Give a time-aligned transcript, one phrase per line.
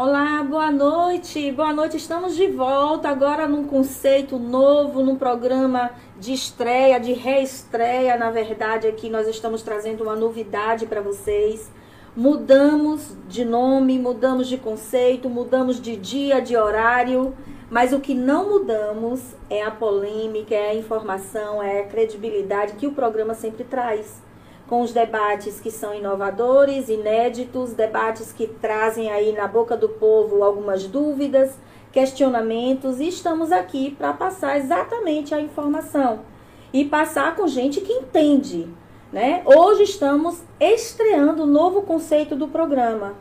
[0.00, 1.50] Olá, boa noite.
[1.50, 1.96] Boa noite.
[1.96, 8.86] Estamos de volta agora num conceito novo, num programa de estreia, de reestreia, na verdade,
[8.86, 11.68] aqui nós estamos trazendo uma novidade para vocês.
[12.16, 17.34] Mudamos de nome, mudamos de conceito, mudamos de dia, de horário,
[17.68, 22.86] mas o que não mudamos é a polêmica, é a informação, é a credibilidade que
[22.86, 24.27] o programa sempre traz
[24.68, 30.44] com os debates que são inovadores, inéditos, debates que trazem aí na boca do povo
[30.44, 31.58] algumas dúvidas,
[31.90, 36.20] questionamentos, e estamos aqui para passar exatamente a informação
[36.72, 38.68] e passar com gente que entende.
[39.10, 39.42] Né?
[39.46, 43.14] Hoje estamos estreando o novo conceito do programa.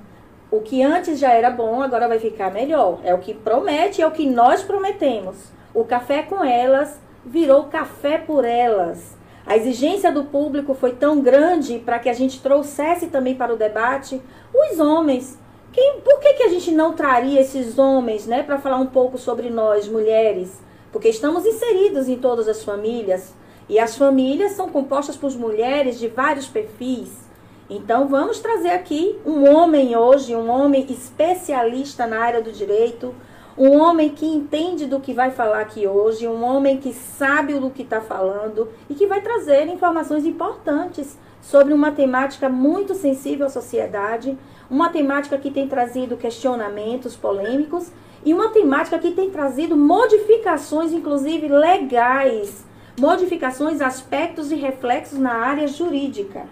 [0.51, 2.99] O que antes já era bom, agora vai ficar melhor.
[3.03, 5.37] É o que promete, é o que nós prometemos.
[5.73, 9.16] O café com elas virou café por elas.
[9.47, 13.57] A exigência do público foi tão grande para que a gente trouxesse também para o
[13.57, 14.21] debate
[14.53, 15.39] os homens.
[15.71, 19.17] Quem, por que, que a gente não traria esses homens né, para falar um pouco
[19.17, 20.59] sobre nós, mulheres?
[20.91, 23.33] Porque estamos inseridos em todas as famílias.
[23.69, 27.27] E as famílias são compostas por mulheres de vários perfis.
[27.69, 33.15] Então vamos trazer aqui um homem hoje, um homem especialista na área do direito,
[33.57, 37.71] um homem que entende do que vai falar aqui hoje, um homem que sabe do
[37.71, 43.49] que está falando e que vai trazer informações importantes sobre uma temática muito sensível à
[43.49, 44.37] sociedade,
[44.69, 47.91] uma temática que tem trazido questionamentos polêmicos
[48.23, 52.63] e uma temática que tem trazido modificações, inclusive legais,
[52.99, 56.45] modificações, aspectos e reflexos na área jurídica.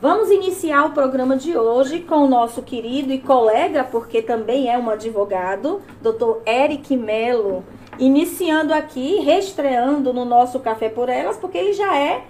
[0.00, 4.76] Vamos iniciar o programa de hoje com o nosso querido e colega, porque também é
[4.76, 6.40] um advogado, Dr.
[6.46, 7.64] Eric Melo,
[7.98, 12.24] iniciando aqui, reestreando no nosso Café por Elas, porque ele já é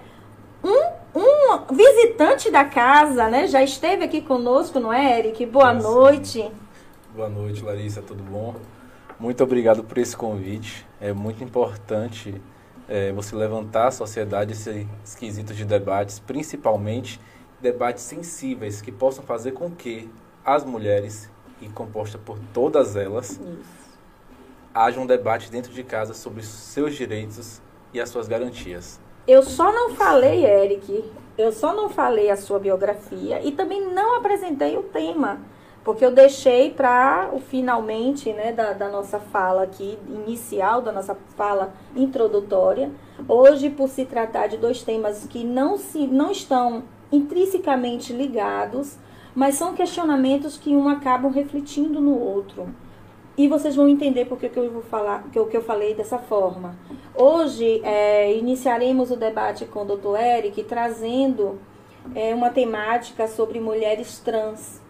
[0.63, 3.47] um, um visitante da casa, né?
[3.47, 5.45] Já esteve aqui conosco, não é, Eric?
[5.45, 5.89] Boa Nossa.
[5.89, 6.51] noite.
[7.15, 8.55] Boa noite, Larissa, tudo bom?
[9.19, 10.85] Muito obrigado por esse convite.
[11.01, 12.41] É muito importante
[12.87, 17.19] é, você levantar a sociedade esses quesitos de debates, principalmente
[17.65, 20.07] debates sensíveis que possam fazer com que
[20.45, 23.99] as mulheres, e composta por todas elas, Isso.
[24.71, 27.59] haja um debate dentro de casa sobre os seus direitos
[27.91, 28.99] e as suas garantias.
[29.27, 34.15] Eu só não falei, Eric, eu só não falei a sua biografia e também não
[34.17, 35.39] apresentei o tema,
[35.83, 41.17] porque eu deixei para o finalmente né, da, da nossa fala aqui, inicial, da nossa
[41.35, 42.91] fala introdutória.
[43.27, 48.97] Hoje, por se tratar de dois temas que não, se, não estão intrinsecamente ligados,
[49.33, 52.67] mas são questionamentos que um acabam refletindo no outro.
[53.37, 56.17] E vocês vão entender porque que eu vou falar, que eu, que eu falei dessa
[56.17, 56.77] forma.
[57.13, 60.15] Hoje é, iniciaremos o debate com o Dr.
[60.17, 61.59] Eric trazendo
[62.13, 64.81] é, uma temática sobre mulheres trans.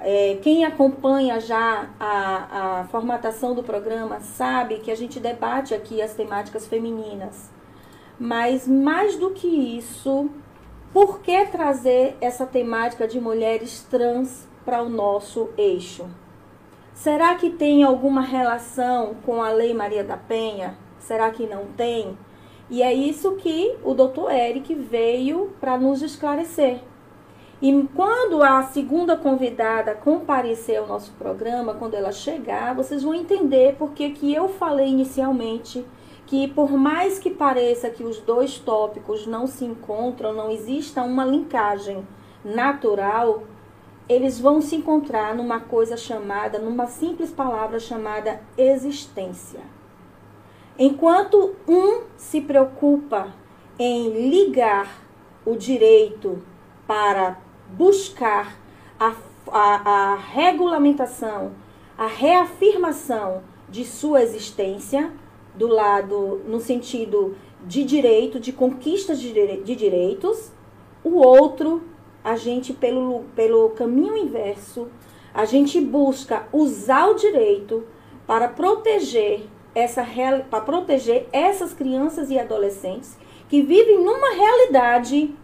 [0.00, 6.00] É, quem acompanha já a, a formatação do programa sabe que a gente debate aqui
[6.00, 7.50] as temáticas femininas.
[8.18, 10.30] Mas mais do que isso,
[10.94, 16.06] por que trazer essa temática de mulheres trans para o nosso eixo?
[16.94, 20.78] Será que tem alguma relação com a Lei Maria da Penha?
[21.00, 22.16] Será que não tem?
[22.70, 26.78] E é isso que o doutor Eric veio para nos esclarecer.
[27.60, 33.74] E quando a segunda convidada comparecer ao nosso programa, quando ela chegar, vocês vão entender
[33.76, 35.84] porque que eu falei inicialmente
[36.34, 41.24] que por mais que pareça que os dois tópicos não se encontram, não exista uma
[41.24, 42.04] linkagem
[42.44, 43.44] natural,
[44.08, 49.60] eles vão se encontrar numa coisa chamada, numa simples palavra chamada existência.
[50.76, 53.32] Enquanto um se preocupa
[53.78, 55.04] em ligar
[55.46, 56.42] o direito
[56.84, 58.58] para buscar
[58.98, 59.14] a,
[59.52, 61.52] a, a regulamentação,
[61.96, 65.12] a reafirmação de sua existência,
[65.54, 69.32] do lado no sentido de direito, de conquista de,
[69.62, 70.52] de direitos,
[71.02, 71.82] o outro,
[72.22, 74.88] a gente, pelo, pelo caminho inverso,
[75.32, 77.84] a gente busca usar o direito
[78.26, 79.42] para proteger
[79.74, 80.06] essa
[80.48, 83.18] para proteger essas crianças e adolescentes
[83.48, 85.34] que vivem numa realidade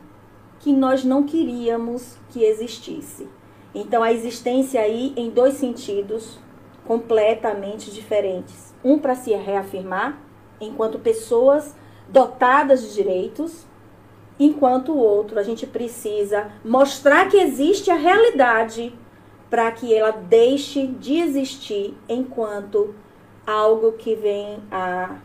[0.61, 3.27] que nós não queríamos que existisse.
[3.75, 6.39] Então a existência aí em dois sentidos
[6.87, 10.19] completamente diferentes um para se reafirmar
[10.61, 11.75] enquanto pessoas
[12.09, 13.65] dotadas de direitos,
[14.39, 18.95] enquanto o outro a gente precisa mostrar que existe a realidade
[19.49, 22.95] para que ela deixe de existir enquanto
[23.47, 25.17] algo que vem a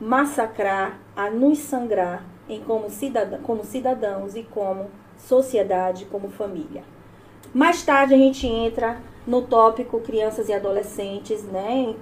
[0.00, 6.82] massacrar, a nos sangrar em como, cidadão, como cidadãos e como sociedade, como família.
[7.52, 11.94] Mais tarde a gente entra no tópico crianças e adolescentes, né?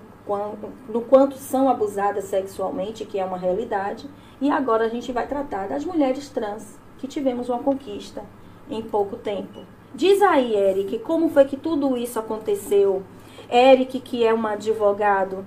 [0.89, 4.09] No quanto são abusadas sexualmente, que é uma realidade.
[4.41, 8.23] E agora a gente vai tratar das mulheres trans, que tivemos uma conquista
[8.71, 9.61] em pouco tempo.
[9.95, 13.03] Diz aí, Eric, como foi que tudo isso aconteceu?
[13.51, 15.47] Eric, que é um advogado,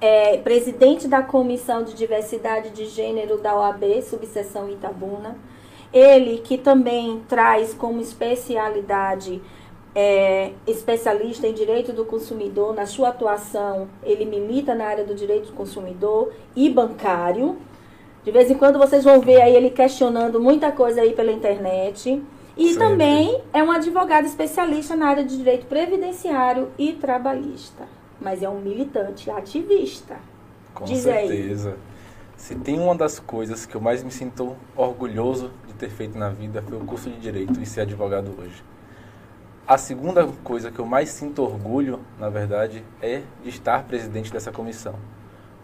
[0.00, 5.36] é presidente da Comissão de Diversidade de Gênero da OAB, subseção Itabuna.
[5.92, 9.42] Ele que também traz como especialidade
[9.94, 15.46] é, especialista em direito do consumidor, na sua atuação, ele milita na área do direito
[15.48, 17.58] do consumidor e bancário.
[18.22, 22.22] De vez em quando vocês vão ver aí ele questionando muita coisa aí pela internet.
[22.56, 22.78] E Sempre.
[22.78, 27.84] também é um advogado especialista na área de direito previdenciário e trabalhista.
[28.20, 30.16] Mas é um militante ativista.
[30.74, 31.70] Com Diz certeza.
[31.70, 31.76] Aí.
[32.36, 36.30] Se tem uma das coisas que eu mais me sinto orgulhoso de ter feito na
[36.30, 38.62] vida foi o curso de direito e ser advogado hoje.
[39.70, 44.50] A segunda coisa que eu mais sinto orgulho, na verdade, é de estar presidente dessa
[44.50, 44.96] comissão.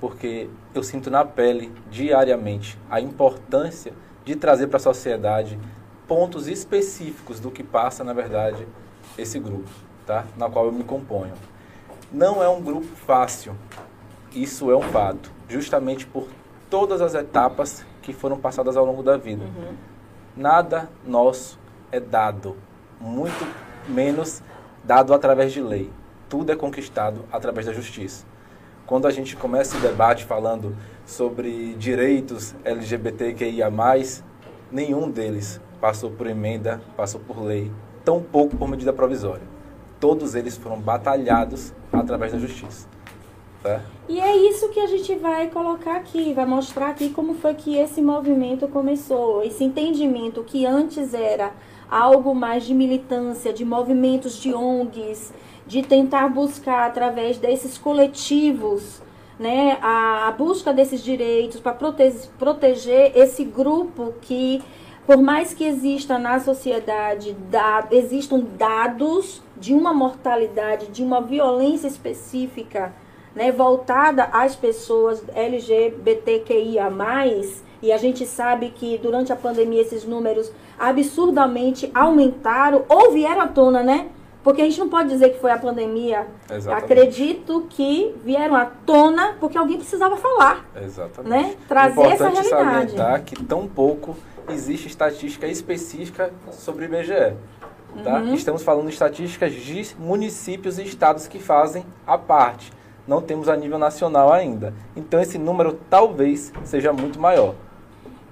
[0.01, 3.93] Porque eu sinto na pele, diariamente, a importância
[4.25, 5.59] de trazer para a sociedade
[6.07, 8.69] pontos específicos do que passa, na verdade,
[9.19, 9.69] esse grupo,
[10.07, 10.25] tá?
[10.37, 11.35] Na qual eu me componho.
[12.13, 13.57] Não é um grupo fácil,
[14.33, 16.29] isso é um fato, justamente por
[16.71, 19.43] todas as etapas que foram passadas ao longo da vida.
[19.45, 19.75] Uhum.
[20.37, 21.59] Nada nosso
[21.91, 22.57] é dado,
[23.01, 24.43] muito menos
[24.85, 25.91] dado através de lei.
[26.29, 28.25] Tudo é conquistado através da justiça.
[28.87, 33.71] Quando a gente começa o debate falando sobre direitos LGBTQIA+,
[34.71, 37.71] nenhum deles passou por emenda, passou por lei,
[38.05, 39.43] tão pouco por medida provisória.
[39.99, 42.89] Todos eles foram batalhados através da justiça.
[43.63, 43.81] Tá?
[44.09, 47.77] E é isso que a gente vai colocar aqui, vai mostrar aqui como foi que
[47.77, 51.53] esse movimento começou, esse entendimento que antes era
[51.91, 55.33] algo mais de militância, de movimentos de ONGs,
[55.67, 59.03] de tentar buscar através desses coletivos
[59.39, 64.63] né, a, a busca desses direitos para proteger, proteger esse grupo que
[65.07, 71.87] por mais que exista na sociedade, da, existam dados de uma mortalidade, de uma violência
[71.87, 72.93] específica,
[73.33, 76.91] né, voltada às pessoas LGBTQIA+,
[77.81, 83.49] e a gente sabe que durante a pandemia esses números absurdamente aumentaram ou vieram à
[83.49, 84.09] tona, né?
[84.43, 86.27] Porque a gente não pode dizer que foi a pandemia.
[86.49, 86.85] Exatamente.
[86.85, 90.65] Acredito que vieram à tona porque alguém precisava falar.
[90.81, 91.31] Exatamente.
[91.31, 91.57] Né?
[91.67, 92.91] Trazer Importante essa realidade.
[92.93, 94.17] salientar que tão pouco
[94.49, 97.35] existe estatística específica sobre o IBGE.
[98.05, 98.21] Tá?
[98.21, 98.35] Uhum.
[98.35, 102.73] Estamos falando de estatísticas de municípios e estados que fazem a parte.
[103.05, 104.73] Não temos a nível nacional ainda.
[104.95, 107.55] Então esse número talvez seja muito maior.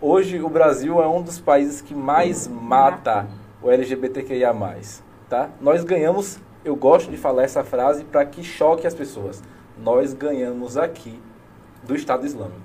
[0.07, 3.27] Hoje o Brasil é um dos países que mais mata
[3.63, 4.55] o LGBTQIA+
[5.31, 5.49] tá?
[5.63, 9.43] Nós ganhamos, eu gosto de falar essa frase para que choque as pessoas.
[9.83, 11.19] Nós ganhamos aqui
[11.83, 12.61] do Estado Islâmico.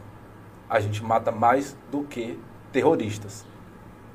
[0.70, 2.38] A gente mata mais do que
[2.74, 3.46] terroristas.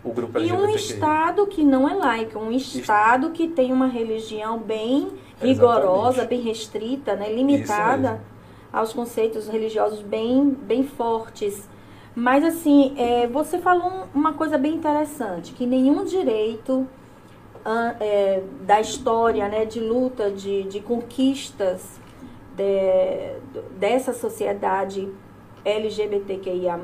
[0.05, 4.59] O grupo E um Estado que não é laico, um Estado que tem uma religião
[4.59, 5.11] bem
[5.41, 6.29] rigorosa, Exatamente.
[6.29, 7.33] bem restrita, né?
[7.33, 8.21] limitada
[8.71, 11.73] aos conceitos religiosos bem, bem fortes.
[12.15, 16.87] Mas assim, é, você falou uma coisa bem interessante, que nenhum direito
[17.99, 21.99] é, da história né, de luta, de, de conquistas
[22.57, 23.41] de,
[23.79, 25.11] dessa sociedade
[25.65, 26.79] LGBTQIA,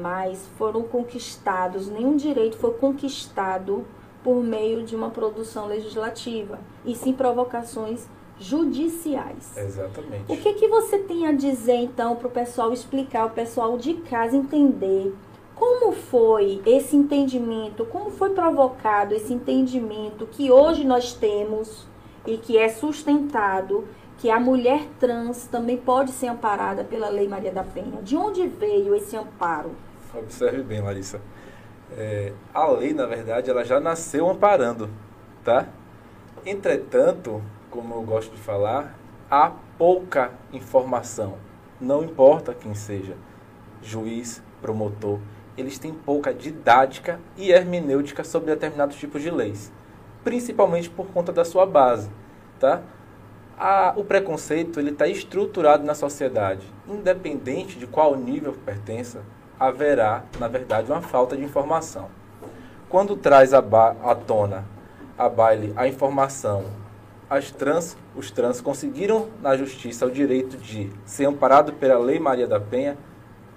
[0.57, 3.85] foram conquistados, nenhum direito foi conquistado
[4.25, 8.07] por meio de uma produção legislativa, e sim provocações
[8.41, 9.57] judiciais.
[9.57, 10.25] Exatamente.
[10.27, 13.95] O que, que você tem a dizer, então, para o pessoal explicar, o pessoal de
[13.95, 15.15] casa entender
[15.55, 21.87] como foi esse entendimento, como foi provocado esse entendimento que hoje nós temos
[22.27, 27.53] e que é sustentado que a mulher trans também pode ser amparada pela Lei Maria
[27.53, 28.03] da Penha?
[28.03, 29.73] De onde veio esse amparo?
[30.15, 31.21] Observe bem, Larissa.
[31.93, 34.89] É, a lei, na verdade, ela já nasceu amparando,
[35.45, 35.69] tá?
[36.45, 38.95] Entretanto, como eu gosto de falar,
[39.31, 41.35] há pouca informação.
[41.81, 43.17] Não importa quem seja,
[43.83, 45.19] juiz, promotor,
[45.57, 49.73] eles têm pouca didática e hermenêutica sobre determinados tipos de leis,
[50.25, 52.11] principalmente por conta da sua base,
[52.59, 52.83] tá?
[53.59, 59.23] A, o preconceito ele está estruturado na sociedade, independente de qual nível pertença,
[59.59, 62.09] haverá, na verdade, uma falta de informação.
[62.89, 63.63] Quando traz à
[64.15, 64.65] tona
[65.17, 66.65] a baile a informação,
[67.31, 72.47] as trans, os trans conseguiram na justiça o direito de ser amparado pela Lei Maria
[72.47, 72.99] da Penha,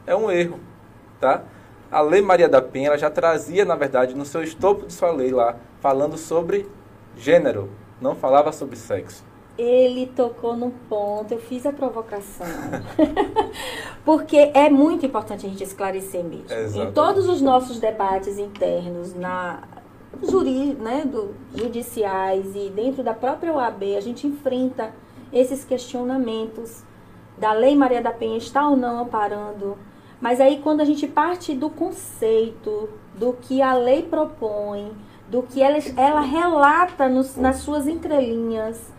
[0.05, 0.59] é um erro,
[1.19, 1.43] tá?
[1.93, 5.31] a Lei Maria da Penha já trazia, na verdade, no seu estopo de sua lei
[5.31, 6.67] lá, falando sobre
[7.15, 7.69] gênero,
[8.01, 9.23] não falava sobre sexo.
[9.55, 12.47] Ele tocou no ponto, eu fiz a provocação.
[14.03, 16.45] Porque é muito importante a gente esclarecer mesmo.
[16.49, 16.79] Exatamente.
[16.79, 19.61] Em todos os nossos debates internos, na
[20.21, 24.93] juri, né, do, judiciais e dentro da própria OAB, a gente enfrenta
[25.31, 26.83] esses questionamentos
[27.37, 29.77] da Lei Maria da Penha está ou não amparando.
[30.21, 34.91] Mas aí quando a gente parte do conceito, do que a lei propõe,
[35.27, 38.91] do que ela, ela relata nos, nas suas entrelinhas,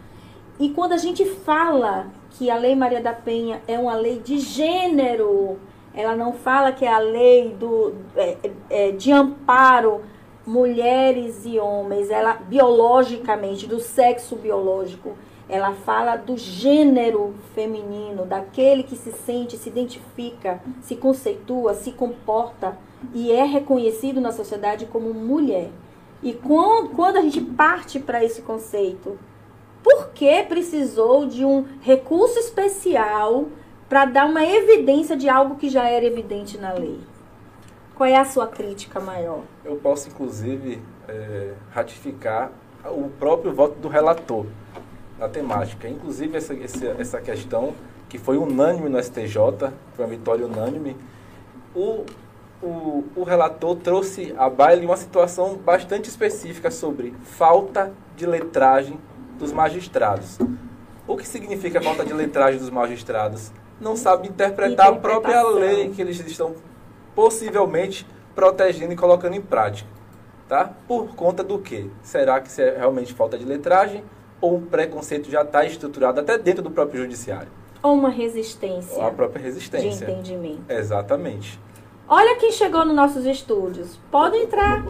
[0.58, 4.38] e quando a gente fala que a Lei Maria da Penha é uma lei de
[4.38, 5.58] gênero,
[5.92, 8.36] ela não fala que é a lei do, é,
[8.70, 10.02] é, de amparo
[10.46, 15.16] mulheres e homens, ela biologicamente, do sexo biológico,
[15.48, 22.78] ela fala do gênero feminino, daquele que se sente, se identifica, se conceitua, se comporta
[23.12, 25.70] e é reconhecido na sociedade como mulher.
[26.22, 29.18] E quando, quando a gente parte para esse conceito,
[29.82, 33.48] por que precisou de um recurso especial
[33.88, 36.98] para dar uma evidência de algo que já era evidente na lei?
[37.94, 39.42] Qual é a sua crítica maior?
[39.64, 42.50] Eu posso, inclusive, é, ratificar
[42.84, 44.46] o próprio voto do relator
[45.16, 45.88] na temática.
[45.88, 46.54] Inclusive, essa,
[46.98, 47.72] essa questão
[48.08, 49.36] que foi unânime no STJ,
[49.94, 50.96] foi uma vitória unânime,
[51.74, 52.04] o,
[52.60, 58.98] o, o relator trouxe à baile uma situação bastante específica sobre falta de letragem
[59.38, 60.38] dos magistrados.
[61.06, 63.52] O que significa falta de letragem dos magistrados?
[63.80, 66.54] Não sabe interpretar a própria lei que eles estão
[67.14, 69.88] possivelmente protegendo e colocando em prática.
[70.48, 70.70] Tá?
[70.86, 71.86] Por conta do quê?
[72.02, 74.04] Será que é realmente falta de letragem
[74.40, 77.48] ou um preconceito já está estruturado até dentro do próprio judiciário?
[77.82, 78.96] Ou uma resistência.
[78.96, 80.06] Ou a própria resistência.
[80.06, 80.62] De entendimento.
[80.68, 81.58] Exatamente.
[82.08, 83.98] Olha quem chegou nos nossos estúdios.
[84.10, 84.84] Pode entrar.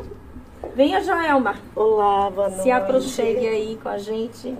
[0.75, 1.54] Venha, Joelma.
[1.76, 2.62] Olá, boa noite.
[2.62, 4.57] Se aproxime aí com a gente.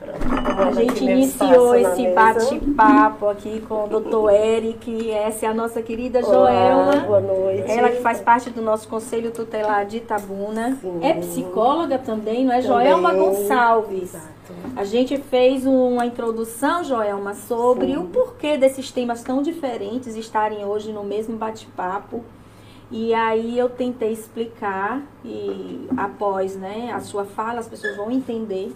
[0.00, 5.10] A gente iniciou esse bate-papo aqui com o doutor Eric.
[5.10, 7.00] Essa é a nossa querida Joelma.
[7.00, 7.68] Boa noite.
[7.68, 10.78] Ela que faz parte do nosso Conselho Tutelar de Itabuna.
[10.80, 11.00] Sim.
[11.02, 12.62] É psicóloga também, não é?
[12.62, 12.68] Também.
[12.68, 14.14] Joelma Gonçalves.
[14.14, 14.28] Exato.
[14.76, 17.96] A gente fez uma introdução, Joelma, sobre Sim.
[17.98, 22.24] o porquê desses temas tão diferentes estarem hoje no mesmo bate-papo.
[22.90, 28.72] E aí eu tentei explicar e após né, a sua fala as pessoas vão entender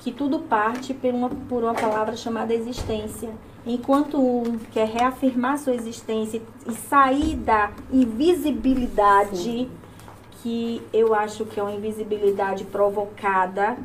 [0.00, 3.30] que tudo parte por uma, por uma palavra chamada existência.
[3.66, 9.70] Enquanto um quer reafirmar sua existência e sair da invisibilidade, Sim.
[10.42, 13.76] que eu acho que é uma invisibilidade provocada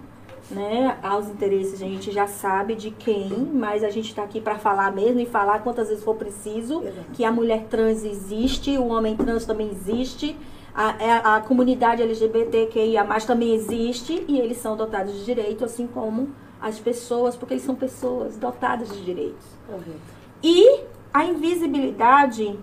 [0.50, 4.58] né, aos interesses, a gente já sabe de quem, mas a gente está aqui para
[4.58, 7.12] falar mesmo e falar quantas vezes for preciso Exato.
[7.14, 10.38] que a mulher trans existe, o homem trans também existe
[10.76, 16.32] a, é, a comunidade LGBTQIA também existe e eles são dotados de direito, assim como
[16.62, 19.46] as pessoas, porque eles são pessoas dotadas de direitos.
[19.70, 19.96] Uhum.
[20.44, 20.82] E
[21.14, 22.60] a invisibilidade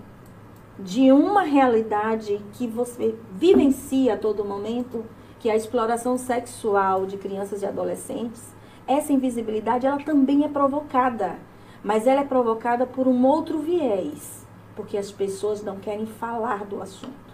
[0.78, 5.06] de uma realidade que você vivencia a todo momento,
[5.40, 8.42] que é a exploração sexual de crianças e adolescentes,
[8.86, 11.38] essa invisibilidade ela também é provocada,
[11.82, 16.82] mas ela é provocada por um outro viés, porque as pessoas não querem falar do
[16.82, 17.31] assunto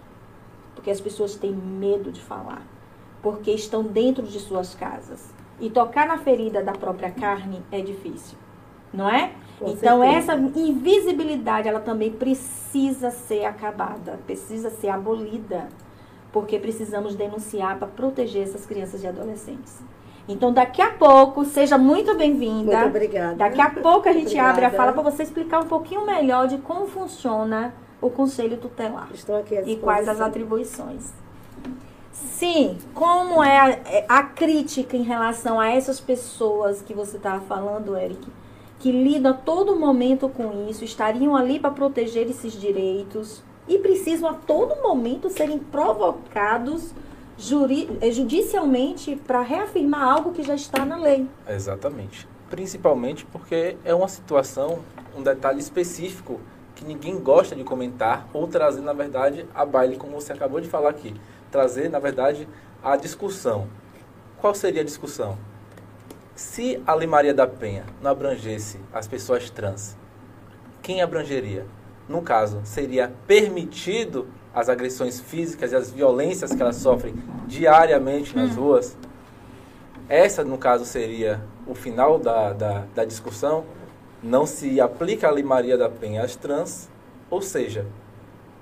[0.89, 2.63] porque as pessoas têm medo de falar,
[3.21, 5.31] porque estão dentro de suas casas.
[5.59, 8.37] E tocar na ferida da própria carne é difícil,
[8.91, 9.33] não é?
[9.59, 10.33] Com então certeza.
[10.33, 15.67] essa invisibilidade ela também precisa ser acabada, precisa ser abolida,
[16.31, 19.79] porque precisamos denunciar para proteger essas crianças e adolescentes.
[20.27, 22.79] Então, daqui a pouco, seja muito bem-vinda.
[22.79, 23.35] Muito obrigada.
[23.35, 24.49] Daqui a pouco a gente obrigada.
[24.49, 29.09] abre a fala para você explicar um pouquinho melhor de como funciona o Conselho Tutelar.
[29.13, 31.11] Estou aqui E quais as atribuições.
[32.11, 37.41] Sim, como é a, é a, crítica em relação a essas pessoas que você estava
[37.41, 38.27] falando, Eric,
[38.79, 44.29] que lidam a todo momento com isso, estariam ali para proteger esses direitos e precisam
[44.29, 46.93] a todo momento serem provocados
[47.37, 51.27] juri, eh, judicialmente para reafirmar algo que já está na lei.
[51.47, 52.27] Exatamente.
[52.49, 54.79] Principalmente porque é uma situação,
[55.15, 56.39] um detalhe específico
[56.79, 60.69] que ninguém gosta de comentar ou trazer, na verdade, a baile, como você acabou de
[60.69, 61.13] falar aqui.
[61.51, 62.47] Trazer, na verdade,
[62.81, 63.67] a discussão.
[64.37, 65.37] Qual seria a discussão?
[66.33, 69.97] Se a Lei Maria da Penha não abrangesse as pessoas trans,
[70.81, 71.65] quem abrangeria?
[72.07, 77.13] No caso, seria permitido as agressões físicas e as violências que elas sofrem
[77.45, 78.61] diariamente nas hum.
[78.61, 78.97] ruas?
[80.07, 83.65] Essa, no caso, seria o final da, da, da discussão?
[84.21, 86.89] Não se aplica a Lei Maria da Penha às trans,
[87.29, 87.85] ou seja,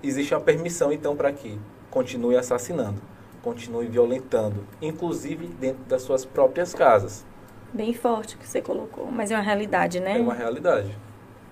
[0.03, 1.59] existe uma permissão então para que
[1.89, 3.01] continue assassinando,
[3.41, 7.25] continue violentando, inclusive dentro das suas próprias casas.
[7.73, 10.17] Bem forte que você colocou, mas é uma realidade, né?
[10.17, 10.97] É uma realidade.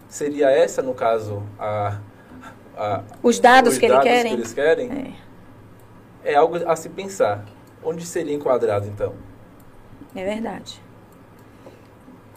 [0.08, 2.00] Seria essa, no caso, a,
[2.78, 5.18] a os dados, os que, dados ele que eles querem?
[6.24, 6.32] É.
[6.32, 7.46] é algo a se pensar.
[7.84, 9.14] Onde seria enquadrado, então?
[10.16, 10.82] É verdade.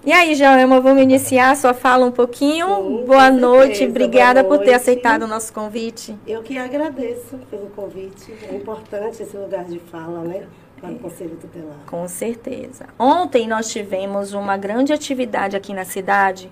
[0.04, 2.66] E aí, Joelma, vamos iniciar sua fala um pouquinho.
[2.66, 3.90] Sim, boa noite, certeza.
[3.90, 4.80] obrigada Boa por ter noite.
[4.80, 6.16] aceitado o nosso convite.
[6.26, 8.32] Eu que agradeço pelo convite.
[8.48, 10.46] É importante esse lugar de fala, né?
[10.80, 11.76] Para o Conselho Tutelar.
[11.86, 12.86] Com certeza.
[12.98, 16.50] Ontem nós tivemos uma grande atividade aqui na cidade,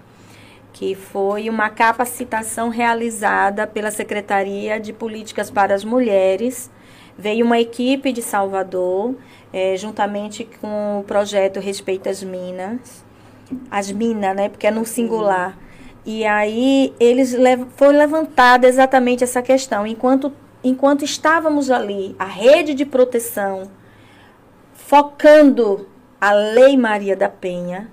[0.73, 6.69] que foi uma capacitação realizada pela Secretaria de Políticas para as Mulheres.
[7.17, 9.15] Veio uma equipe de Salvador,
[9.53, 13.06] eh, juntamente com o projeto Respeita as Minas,
[13.71, 14.49] as Minas, né?
[14.49, 15.57] Porque é no singular.
[16.05, 19.87] E aí eles lev foi levantada exatamente essa questão.
[19.87, 23.71] Enquanto, enquanto estávamos ali, a rede de proteção
[24.73, 25.89] focando
[26.21, 27.91] a Lei Maria da Penha,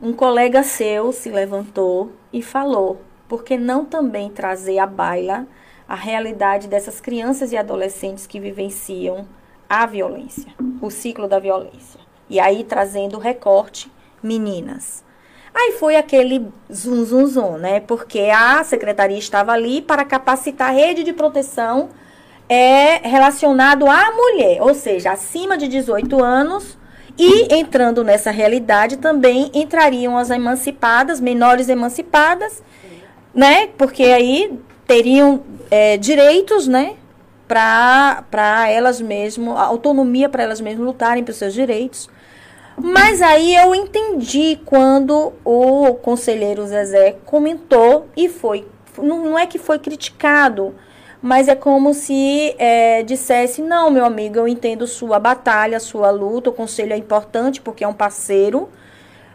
[0.00, 5.46] um colega seu se levantou e falou: por que não também trazer à baila
[5.86, 9.26] a realidade dessas crianças e adolescentes que vivenciam
[9.68, 12.00] a violência, o ciclo da violência?
[12.30, 13.92] E aí trazendo o recorte
[14.22, 15.04] meninas.
[15.54, 17.80] Aí foi aquele zum zum zum, né?
[17.80, 21.90] Porque a secretaria estava ali para capacitar a rede de proteção
[22.50, 26.76] é relacionado à mulher, ou seja, acima de 18 anos,
[27.16, 32.60] e entrando nessa realidade também entrariam as emancipadas, menores emancipadas,
[33.32, 33.68] né?
[33.78, 36.94] Porque aí teriam é, direitos, né?
[37.46, 42.08] Para elas mesmas, autonomia para elas mesmas lutarem pelos seus direitos.
[42.76, 48.66] Mas aí eu entendi quando o conselheiro Zezé comentou e foi.
[48.98, 50.74] Não, é que foi criticado,
[51.22, 56.50] mas é como se é, dissesse: não, meu amigo, eu entendo sua batalha, sua luta,
[56.50, 58.68] o conselho é importante porque é um parceiro,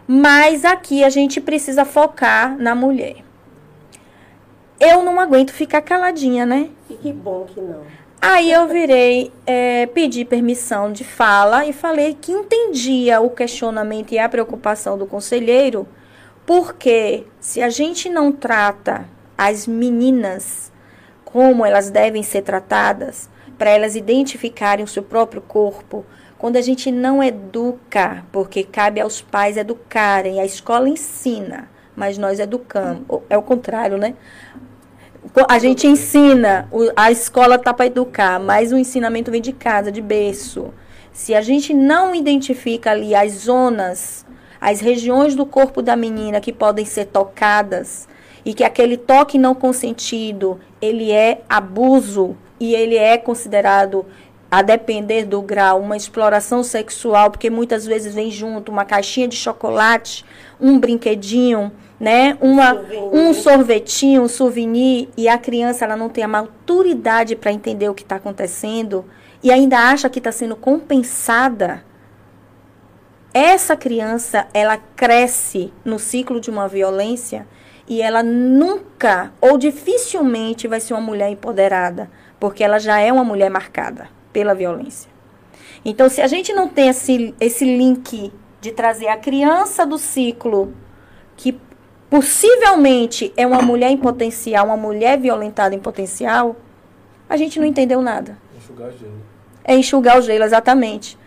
[0.08, 3.18] mas aqui a gente precisa focar na mulher.
[4.80, 6.70] Eu não aguento ficar caladinha, né?
[6.90, 7.84] E que bom que não.
[8.28, 14.18] Aí eu virei, é, pedi permissão de fala e falei que entendia o questionamento e
[14.18, 15.88] a preocupação do conselheiro,
[16.44, 19.08] porque se a gente não trata
[19.38, 20.72] as meninas
[21.24, 26.04] como elas devem ser tratadas, para elas identificarem o seu próprio corpo,
[26.36, 32.40] quando a gente não educa, porque cabe aos pais educarem, a escola ensina, mas nós
[32.40, 34.16] educamos, é o contrário, né?
[35.48, 40.02] A gente ensina, a escola tá para educar, mas o ensinamento vem de casa, de
[40.02, 40.74] berço.
[41.12, 44.26] Se a gente não identifica ali as zonas,
[44.60, 48.08] as regiões do corpo da menina que podem ser tocadas,
[48.46, 54.06] e que aquele toque não consentido, ele é abuso e ele é considerado
[54.50, 59.36] a depender do grau, uma exploração sexual, porque muitas vezes vem junto uma caixinha de
[59.36, 60.24] chocolate,
[60.62, 62.38] um brinquedinho, né?
[62.42, 62.74] Uma,
[63.12, 67.94] um sorvetinho, um souvenir, e a criança ela não tem a maturidade para entender o
[67.94, 69.06] que está acontecendo
[69.42, 71.84] e ainda acha que está sendo compensada.
[73.34, 77.48] Essa criança, ela cresce no ciclo de uma violência
[77.88, 83.24] e ela nunca ou dificilmente vai ser uma mulher empoderada, porque ela já é uma
[83.24, 85.10] mulher marcada pela violência.
[85.84, 90.74] Então, se a gente não tem esse, esse link de trazer a criança do ciclo
[91.38, 91.60] que
[92.16, 96.56] possivelmente é uma mulher em potencial, uma mulher violentada em potencial,
[97.28, 98.38] a gente não entendeu nada.
[98.56, 99.22] Enxugar gelo.
[99.66, 101.18] É enxugar o gelo, exatamente.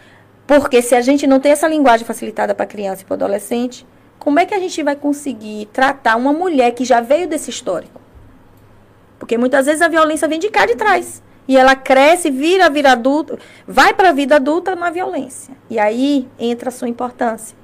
[0.46, 3.87] Porque se a gente não tem essa linguagem facilitada para criança e para adolescente,
[4.18, 8.01] como é que a gente vai conseguir tratar uma mulher que já veio desse histórico?
[9.18, 11.22] Porque muitas vezes a violência vem de cá de trás.
[11.46, 15.55] E ela cresce, vira, vira adulto, vai para a vida adulta na violência.
[15.68, 17.57] E aí entra a sua importância.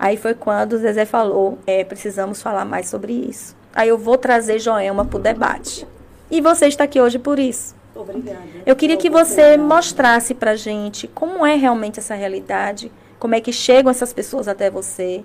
[0.00, 3.54] Aí foi quando o Zezé falou, é, precisamos falar mais sobre isso.
[3.74, 5.86] Aí eu vou trazer Joelma para o debate.
[6.30, 7.76] E você está aqui hoje por isso.
[7.94, 8.40] Obrigada.
[8.64, 13.52] Eu queria que você mostrasse para gente como é realmente essa realidade, como é que
[13.52, 15.22] chegam essas pessoas até você,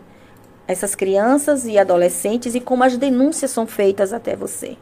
[0.67, 4.75] essas crianças e adolescentes, e como as denúncias são feitas até você.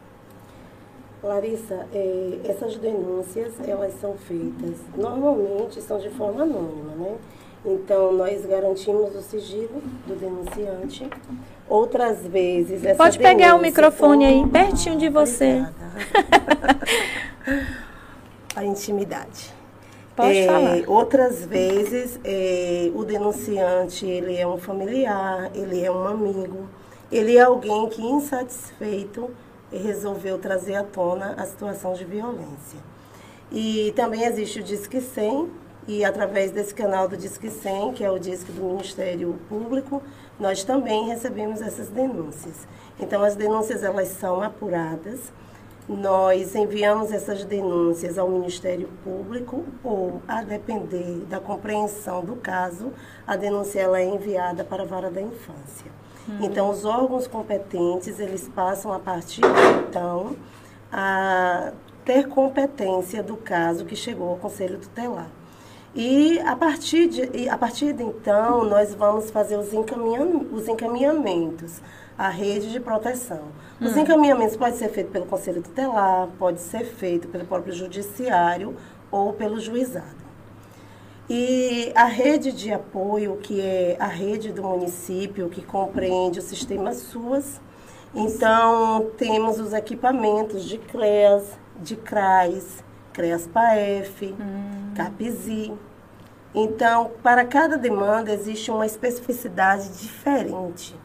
[1.21, 7.15] Larissa, é, essas denúncias, elas são feitas, normalmente são de forma anônima, né?
[7.65, 11.07] Então, nós garantimos o sigilo do denunciante.
[11.69, 15.63] Outras vezes, essa Pode pegar o microfone aí, pertinho de você.
[18.55, 19.53] A intimidade.
[20.15, 20.83] Pode É, falar.
[20.87, 26.67] Outras vezes, é, o denunciante, ele é um familiar, ele é um amigo,
[27.11, 29.31] ele é alguém que, insatisfeito,
[29.71, 32.77] resolveu trazer à tona a situação de violência.
[33.51, 35.49] E também existe o Disque 100,
[35.87, 40.01] e através desse canal do Disque 100, que é o Disque do Ministério Público,
[40.39, 42.67] nós também recebemos essas denúncias.
[42.99, 45.31] Então, as denúncias elas são apuradas,
[45.87, 52.93] nós enviamos essas denúncias ao Ministério Público ou, a depender da compreensão do caso,
[53.27, 55.91] a denúncia ela é enviada para a vara da infância.
[56.27, 56.37] Uhum.
[56.41, 60.37] Então, os órgãos competentes, eles passam a partir de então
[60.89, 61.73] a
[62.05, 65.29] ter competência do caso que chegou ao Conselho Tutelar.
[65.95, 71.81] E a partir de, a partir de então, nós vamos fazer os, encaminham, os encaminhamentos
[72.17, 73.43] à rede de proteção.
[73.79, 73.99] Os hum.
[73.99, 78.75] encaminhamentos podem ser feitos pelo Conselho Tutelar, pode ser feito pelo próprio Judiciário
[79.11, 80.23] ou pelo juizado.
[81.29, 86.93] E a rede de apoio, que é a rede do município, que compreende o sistema
[86.93, 87.61] SUAS,
[88.13, 92.82] então temos os equipamentos de CREAS, de CRAS,
[93.13, 94.93] CREAS-PAEF, hum.
[94.95, 95.73] CAPSI.
[96.53, 100.95] Então, para cada demanda existe uma especificidade diferente.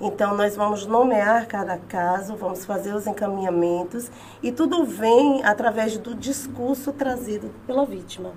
[0.00, 4.10] Então, nós vamos nomear cada caso, vamos fazer os encaminhamentos
[4.42, 8.32] e tudo vem através do discurso trazido pela vítima.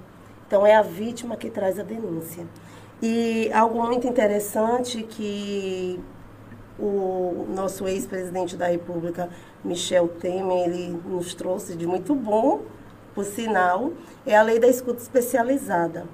[0.48, 2.48] Então, é a vítima que traz a denúncia.
[3.02, 6.00] E algo muito interessante que
[6.80, 9.30] o nosso ex-presidente da República,
[9.64, 12.62] Michel Temer, ele nos trouxe de muito bom,
[13.14, 13.92] por sinal,
[14.26, 16.06] é a lei da escuta especializada.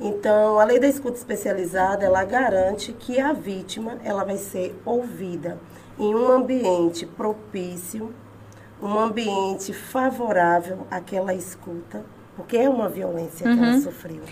[0.00, 5.58] Então, a lei da escuta especializada, ela garante que a vítima, ela vai ser ouvida
[5.98, 8.14] em um ambiente propício,
[8.82, 12.02] um ambiente favorável àquela escuta,
[12.34, 13.56] porque é uma violência uhum.
[13.56, 13.82] que ela uhum.
[13.82, 14.22] sofreu.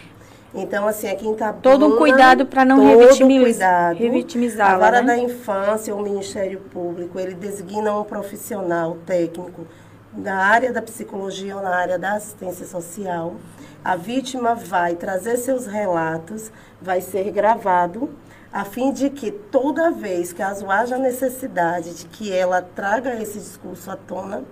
[0.55, 1.61] Então, assim, aqui em Itabuna...
[1.61, 3.95] Todo um cuidado para não revitimizar.
[3.95, 4.73] revitimizar.
[4.73, 5.09] A vara né?
[5.09, 9.67] da infância, o Ministério Público, ele designa um profissional técnico
[10.13, 13.37] na área da psicologia ou na área da assistência social.
[13.85, 18.11] A vítima vai trazer seus relatos, vai ser gravado,
[18.53, 23.91] a fim de que toda vez, caso haja necessidade de que ela traga esse discurso
[23.91, 24.43] à tona,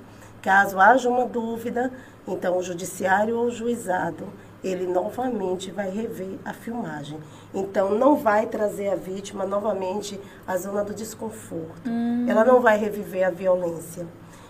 [0.43, 1.91] caso haja uma dúvida,
[2.29, 4.27] então o judiciário ou o juizado
[4.63, 7.19] ele novamente vai rever a filmagem.
[7.55, 11.89] Então, não vai trazer a vítima novamente à zona do desconforto.
[11.89, 12.27] Hum.
[12.29, 14.07] Ela não vai reviver a violência.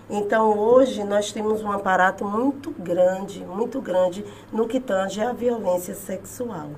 [0.08, 5.96] Então, hoje, nós temos um aparato muito grande, muito grande, no que tange à violência
[5.96, 6.70] sexual.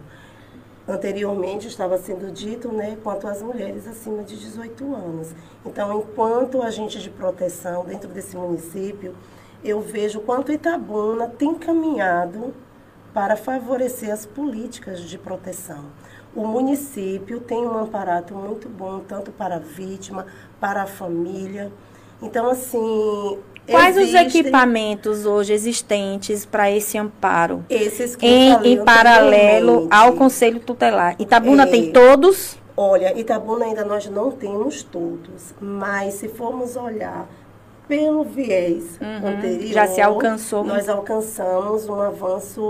[0.89, 5.35] Anteriormente, estava sendo dito, né, quanto às mulheres acima de 18 anos.
[5.67, 9.15] Então, enquanto agente de proteção dentro desse município,
[9.63, 12.55] eu vejo quanto Itabuna tem caminhado
[13.13, 15.85] para favorecer as políticas de proteção.
[16.35, 20.25] O município tem um aparato muito bom, tanto para a vítima,
[20.59, 21.71] para a família.
[22.23, 23.39] Então, assim.
[23.71, 27.65] Quais os equipamentos hoje existentes para esse amparo?
[27.69, 31.17] Esses que em, em paralelo ao Conselho Tutelar.
[31.19, 32.57] Itabuna é, tem todos?
[32.75, 37.29] Olha, Itabuna ainda nós não temos todos, mas se formos olhar
[37.87, 40.63] pelo viés uhum, anterior, já se alcançou.
[40.63, 42.63] Nós alcançamos um avanço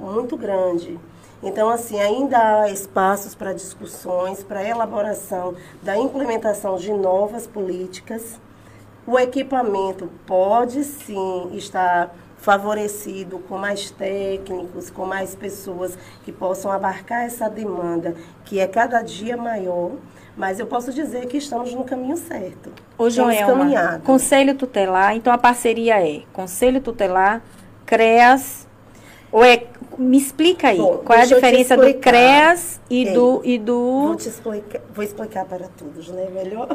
[0.00, 0.98] muito grande.
[1.42, 8.40] Então, assim, ainda há espaços para discussões, para elaboração da implementação de novas políticas.
[9.06, 17.24] O equipamento pode sim estar favorecido com mais técnicos, com mais pessoas que possam abarcar
[17.24, 18.14] essa demanda,
[18.44, 19.92] que é cada dia maior.
[20.36, 22.70] Mas eu posso dizer que estamos no caminho certo.
[22.98, 27.42] Ô, Joelma, Conselho Tutelar, então a parceria é Conselho Tutelar,
[27.86, 28.66] CREAS,
[29.32, 29.64] ou é,
[29.96, 34.08] me explica aí, Bom, qual é a diferença do CREAS e, do, e do...
[34.08, 36.28] Vou te explicar, vou explicar para todos, né?
[36.32, 36.68] Melhor.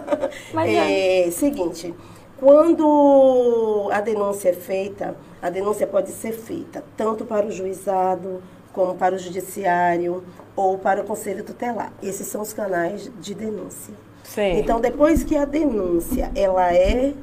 [0.53, 1.93] Mas é, é seguinte,
[2.41, 8.41] quando a denúncia é feita, a denúncia pode ser feita tanto para o juizado,
[8.73, 10.23] como para o judiciário
[10.55, 11.93] ou para o conselho tutelar.
[12.01, 13.93] Esses são os canais de denúncia.
[14.23, 14.57] Sim.
[14.57, 17.13] Então, depois que a denúncia ela é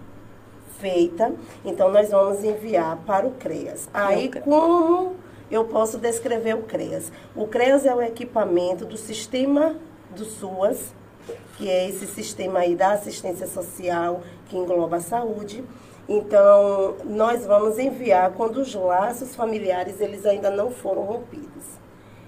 [0.79, 3.89] feita, então nós vamos enviar para o CREAS.
[3.93, 5.17] Aí, como
[5.51, 7.11] eu posso descrever o CREAS?
[7.35, 9.75] O CREAS é o equipamento do sistema
[10.15, 10.95] do SUAS,
[11.57, 15.65] que é esse sistema aí da assistência social que engloba a saúde.
[16.09, 21.79] Então, nós vamos enviar quando os laços familiares eles ainda não foram rompidos.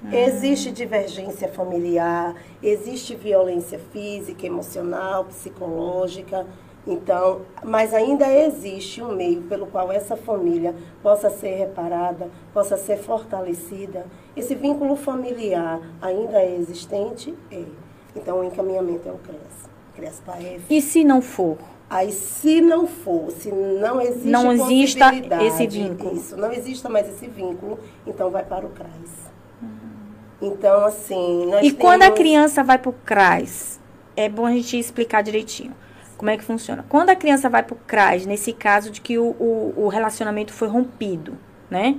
[0.05, 0.13] Uhum.
[0.13, 6.47] Existe divergência familiar, existe violência física, emocional, psicológica.
[6.87, 12.97] Então, mas ainda existe um meio pelo qual essa família possa ser reparada, possa ser
[12.99, 14.07] fortalecida.
[14.35, 17.35] Esse vínculo familiar ainda é existente?
[17.51, 17.65] É.
[18.17, 19.69] Então, o encaminhamento é o CRES.
[19.95, 20.65] CRES PAEF.
[20.71, 21.59] E se não for?
[21.91, 25.11] Aí, se não for, se não existe não exista
[25.43, 26.17] esse vínculo.
[26.17, 29.29] Isso, não exista mais esse vínculo, então vai para o CRAS.
[29.61, 29.67] Hum.
[30.41, 31.49] Então, assim.
[31.57, 31.73] e temos...
[31.73, 33.81] quando a criança vai para o CRAS,
[34.17, 35.75] é bom a gente explicar direitinho.
[36.17, 36.85] Como é que funciona?
[36.89, 40.53] Quando a criança vai para o CRAS, nesse caso de que o, o, o, relacionamento
[40.53, 41.37] foi rompido,
[41.69, 41.99] né?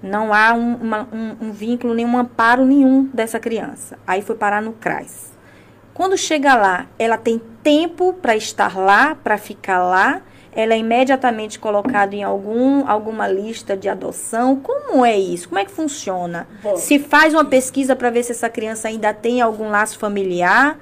[0.00, 3.98] Não há um, uma, um, um vínculo, nenhum amparo nenhum dessa criança.
[4.06, 5.31] Aí foi parar no CRAS.
[5.94, 10.22] Quando chega lá, ela tem tempo para estar lá, para ficar lá,
[10.54, 14.56] ela é imediatamente colocada em algum, alguma lista de adoção.
[14.56, 15.48] Como é isso?
[15.48, 16.46] Como é que funciona?
[16.62, 20.78] Bom, se faz uma pesquisa para ver se essa criança ainda tem algum laço familiar?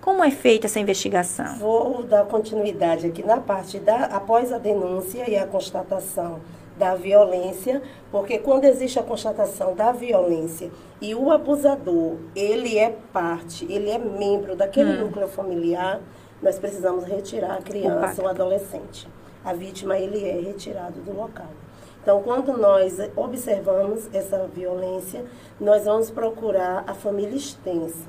[0.00, 1.56] Como é feita essa investigação?
[1.58, 6.40] Vou dar continuidade aqui na parte da após a denúncia e a constatação
[6.76, 13.66] da violência, porque quando existe a constatação da violência e o abusador, ele é parte,
[13.70, 15.06] ele é membro daquele hum.
[15.06, 16.00] núcleo familiar,
[16.42, 19.08] nós precisamos retirar a criança ou adolescente.
[19.44, 21.48] A vítima, ele é retirado do local.
[22.02, 25.24] Então, quando nós observamos essa violência,
[25.60, 28.06] nós vamos procurar a família extensa.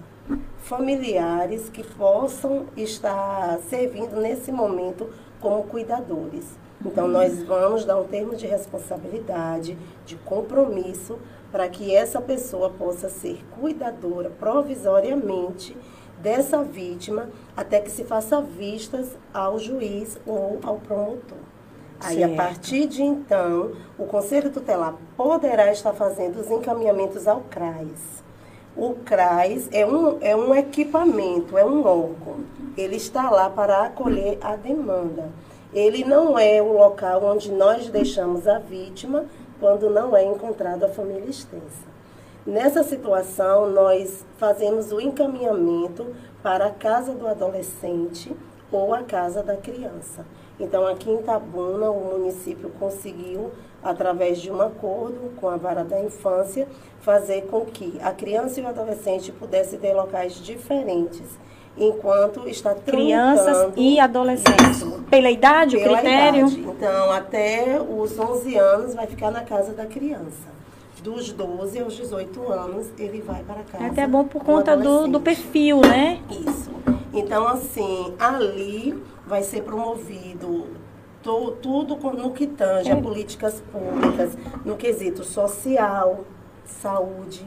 [0.58, 6.58] Familiares que possam estar servindo nesse momento como cuidadores.
[6.86, 11.18] Então, nós vamos dar um termo de responsabilidade, de compromisso,
[11.52, 15.76] para que essa pessoa possa ser cuidadora provisoriamente
[16.20, 21.38] dessa vítima até que se faça vistas ao juiz ou ao promotor.
[22.00, 22.34] Aí, certo.
[22.34, 28.24] a partir de então, o Conselho Tutelar poderá estar fazendo os encaminhamentos ao CRAS.
[28.76, 32.42] O CRAS é um, é um equipamento, é um órgão.
[32.78, 35.32] Ele está lá para acolher a demanda.
[35.74, 39.26] Ele não é o local onde nós deixamos a vítima
[39.60, 41.86] quando não é encontrada a família extensa.
[42.46, 48.34] Nessa situação, nós fazemos o encaminhamento para a casa do adolescente
[48.72, 50.26] ou a casa da criança.
[50.58, 53.52] Então, aqui em Tabuna, o município conseguiu,
[53.84, 56.68] através de um acordo com a vara da infância,
[57.02, 61.38] fazer com que a criança e o adolescente pudessem ter locais diferentes,
[61.78, 64.78] enquanto está Crianças e adolescentes.
[64.78, 65.04] Isso.
[65.10, 66.48] Pela idade, Pela o critério?
[66.48, 66.60] Idade.
[66.62, 70.58] Então, até os 11 anos vai ficar na casa da criança
[71.02, 73.84] dos 12 aos 18 anos, ele vai para casa.
[73.84, 76.20] É até bom por conta do, do perfil, né?
[76.30, 76.70] Isso.
[77.14, 80.68] Então, assim, ali vai ser promovido
[81.24, 82.94] to, tudo no que tange é.
[82.94, 86.26] a políticas públicas, no quesito social,
[86.66, 87.46] saúde.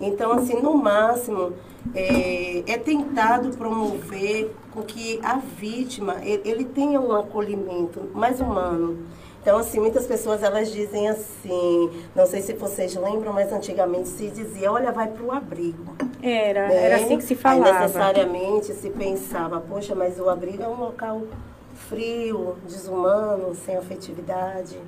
[0.00, 1.52] Então, assim, no máximo,
[1.94, 9.06] é, é tentado promover com que a vítima, ele, ele tenha um acolhimento mais humano
[9.42, 14.28] então, assim, muitas pessoas elas dizem assim, não sei se vocês lembram, mas antigamente se
[14.28, 15.96] dizia, olha, vai para o abrigo.
[16.22, 16.84] Era, né?
[16.84, 17.66] era assim que se falava.
[17.66, 21.22] Aí necessariamente se pensava, poxa, mas o abrigo é um local
[21.88, 24.78] frio, desumano, sem afetividade.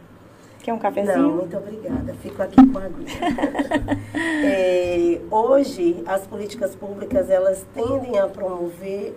[0.62, 1.18] Quer um cafezinho?
[1.18, 2.14] Não, muito obrigada.
[2.14, 3.10] Fico aqui com a aguinha.
[4.44, 9.14] é, hoje, as políticas públicas, elas tendem a promover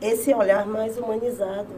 [0.00, 1.68] esse olhar mais humanizado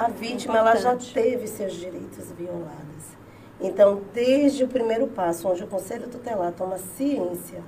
[0.00, 3.18] a vítima ela já teve seus direitos violados.
[3.60, 7.62] Então, desde o primeiro passo, onde o Conselho Tutelar toma ciência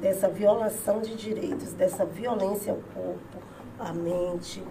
[0.00, 3.38] dessa violação de direitos, dessa violência ao corpo,
[3.76, 4.62] à mente,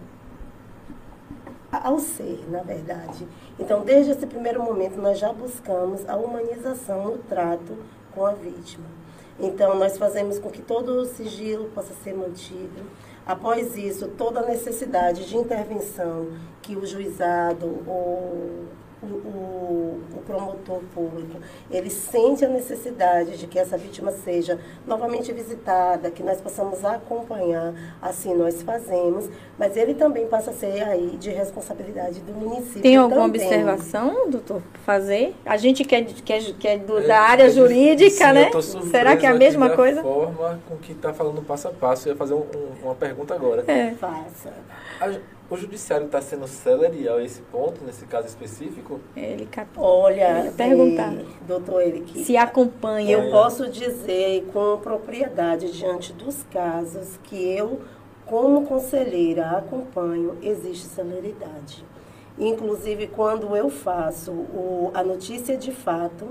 [1.72, 3.28] ao ser, na verdade.
[3.60, 7.78] Então, desde esse primeiro momento, nós já buscamos a humanização no trato
[8.14, 8.86] com a vítima.
[9.40, 12.84] Então, nós fazemos com que todo o sigilo possa ser mantido,
[13.28, 16.30] Após isso, toda a necessidade de intervenção
[16.62, 18.68] que o juizado ou
[19.02, 25.32] o, o, o, promotor público, ele sente a necessidade de que essa vítima seja novamente
[25.32, 31.16] visitada, que nós possamos acompanhar, assim nós fazemos, mas ele também passa a ser aí
[31.18, 33.42] de responsabilidade do município Tem alguma também.
[33.42, 35.36] observação, doutor, fazer?
[35.46, 38.34] A gente que é, que é, que é do, é, da área é, jurídica, sim,
[38.34, 38.52] né?
[38.90, 40.02] Será que é a mesma coisa?
[40.02, 42.08] forma com que está falando passo a passo.
[42.08, 43.64] Eu ia fazer um, um, uma pergunta agora.
[43.68, 43.92] É.
[43.92, 44.54] Faça.
[45.00, 49.00] A, o judiciário está sendo célere a esse ponto, nesse caso específico?
[49.16, 49.48] Ele.
[49.78, 51.14] Olha, perguntar.
[51.48, 52.24] doutor Eric.
[52.24, 53.12] Se acompanha.
[53.12, 57.82] Eu posso dizer com propriedade, diante dos casos que eu,
[58.26, 61.86] como conselheira, acompanho, existe celeridade.
[62.38, 66.28] Inclusive, quando eu faço o, a notícia de fato,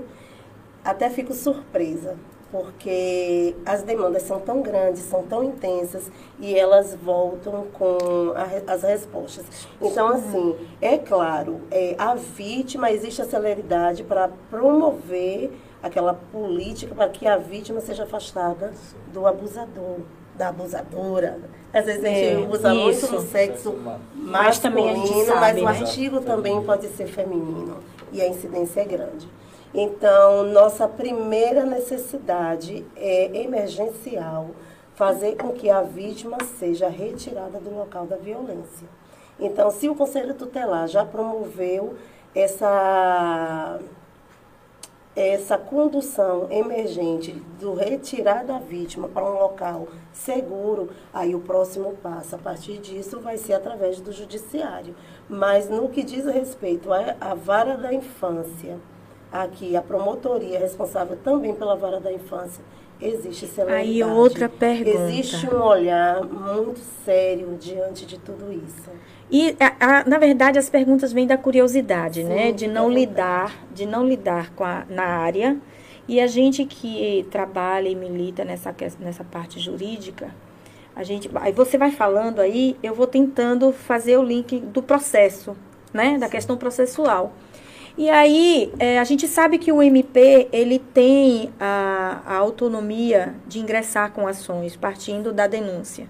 [0.83, 2.15] até fico surpresa,
[2.51, 8.83] porque as demandas são tão grandes, são tão intensas e elas voltam com a, as
[8.83, 9.45] respostas.
[9.81, 17.09] Então, assim, é claro, é, a vítima existe a celeridade para promover aquela política para
[17.09, 18.73] que a vítima seja afastada
[19.13, 19.99] do abusador,
[20.35, 21.39] da abusadora.
[21.73, 23.11] Às vezes a gente é, usa isso.
[23.11, 23.75] muito no sexo
[24.15, 27.77] masculino, mas o artigo também pode ser feminino
[28.11, 29.27] e a incidência é grande.
[29.73, 34.51] Então, nossa primeira necessidade é emergencial
[34.95, 38.87] fazer com que a vítima seja retirada do local da violência.
[39.39, 41.95] Então, se o Conselho Tutelar já promoveu
[42.33, 43.79] essa
[45.15, 52.35] essa condução emergente do retirar da vítima para um local seguro, aí o próximo passo
[52.35, 54.95] a partir disso vai ser através do judiciário.
[55.27, 58.77] Mas no que diz respeito à vara da infância,
[59.31, 62.63] aqui a promotoria responsável também pela vara da infância,
[63.01, 63.89] existe celeridade.
[63.89, 65.09] Aí outra pergunta.
[65.09, 68.89] Existe um olhar muito sério diante de tudo isso.
[69.29, 72.51] E, a, a, na verdade, as perguntas vêm da curiosidade, Sim, né?
[72.51, 75.57] De não é lidar, de não lidar com a, na área.
[76.07, 80.33] E a gente que trabalha e milita nessa, nessa parte jurídica,
[80.95, 85.55] a gente, aí você vai falando aí, eu vou tentando fazer o link do processo,
[85.93, 86.17] né?
[86.17, 86.31] Da Sim.
[86.31, 87.33] questão processual.
[87.97, 93.59] E aí, é, a gente sabe que o MP, ele tem a, a autonomia de
[93.59, 96.07] ingressar com ações, partindo da denúncia.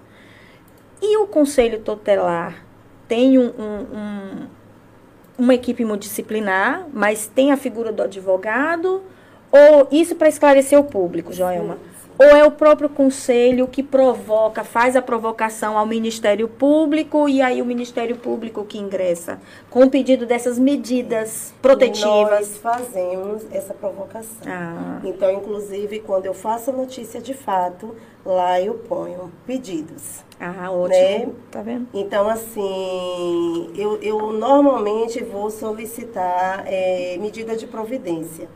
[1.00, 2.62] E o Conselho Tutelar,
[3.08, 4.46] tem um, um,
[5.38, 9.02] uma equipe multidisciplinar, mas tem a figura do advogado,
[9.50, 11.78] ou isso para esclarecer o público, Joelma?
[12.18, 17.62] Ou é o próprio conselho que provoca, faz a provocação ao Ministério Público e aí
[17.62, 19.38] o Ministério Público que ingressa
[19.70, 22.30] com o pedido dessas medidas protetivas?
[22.30, 24.48] Nós fazemos essa provocação.
[24.48, 25.00] Ah.
[25.04, 27.94] Então, inclusive, quando eu faço notícia de fato,
[28.26, 30.24] lá eu ponho pedidos.
[30.40, 30.88] Ah, ótimo.
[30.88, 31.28] Né?
[31.52, 31.88] Tá vendo?
[31.94, 38.48] Então, assim, eu, eu normalmente vou solicitar é, medida de providência.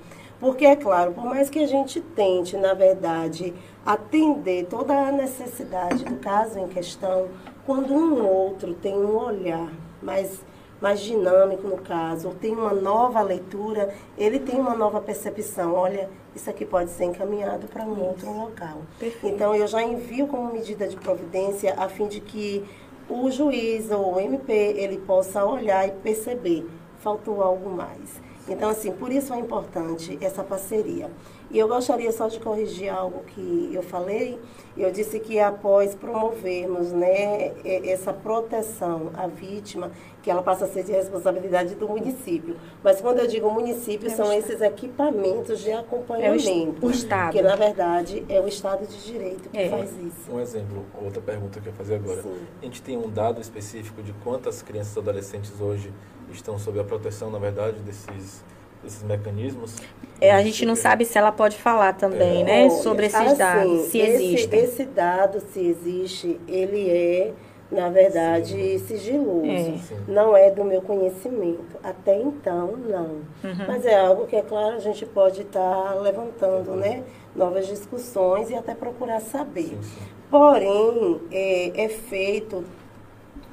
[0.43, 3.55] Porque, é claro, por mais que a gente tente, na verdade,
[3.87, 7.29] atender toda a necessidade do caso em questão,
[7.65, 10.45] quando um outro tem um olhar mais,
[10.81, 15.75] mais dinâmico no caso, ou tem uma nova leitura, ele tem uma nova percepção.
[15.75, 18.79] Olha, isso aqui pode ser encaminhado para um outro local.
[18.99, 19.33] Perfeito.
[19.33, 22.65] Então, eu já envio como medida de providência a fim de que
[23.09, 28.21] o juiz ou o MP ele possa olhar e perceber faltou algo mais.
[28.49, 31.11] Então, assim, por isso é importante essa parceria.
[31.51, 34.39] E eu gostaria só de corrigir algo que eu falei.
[34.77, 40.85] Eu disse que após promovermos né, essa proteção à vítima, que ela passa a ser
[40.85, 42.57] de responsabilidade do município.
[42.83, 46.79] Mas quando eu digo município, é são esses equipamentos de acompanhamento.
[46.81, 47.33] É o, o Estado.
[47.33, 49.69] Que, na verdade, é o Estado de Direito que é.
[49.69, 50.33] faz isso.
[50.33, 52.23] Um exemplo, outra pergunta que eu ia fazer agora.
[52.23, 52.37] Sim.
[52.61, 55.93] A gente tem um dado específico de quantas crianças e adolescentes hoje
[56.31, 58.45] estão sob a proteção, na verdade, desses,
[58.83, 59.77] desses mecanismos.
[60.21, 62.45] É, a gente não sabe se ela pode falar também, é.
[62.45, 64.61] né, sobre esses assim, dados, se esse, existem.
[64.61, 67.33] Esse dado, se existe, ele é,
[67.73, 68.79] na verdade, sim.
[68.79, 69.47] sigiloso.
[69.47, 69.77] É.
[70.07, 71.79] Não é do meu conhecimento.
[71.83, 73.07] Até então, não.
[73.43, 73.67] Uhum.
[73.67, 76.77] Mas é algo que, é claro, a gente pode estar tá levantando, uhum.
[76.77, 77.03] né?
[77.35, 79.79] Novas discussões e até procurar saber.
[79.81, 82.63] Sim, Porém, é, é feito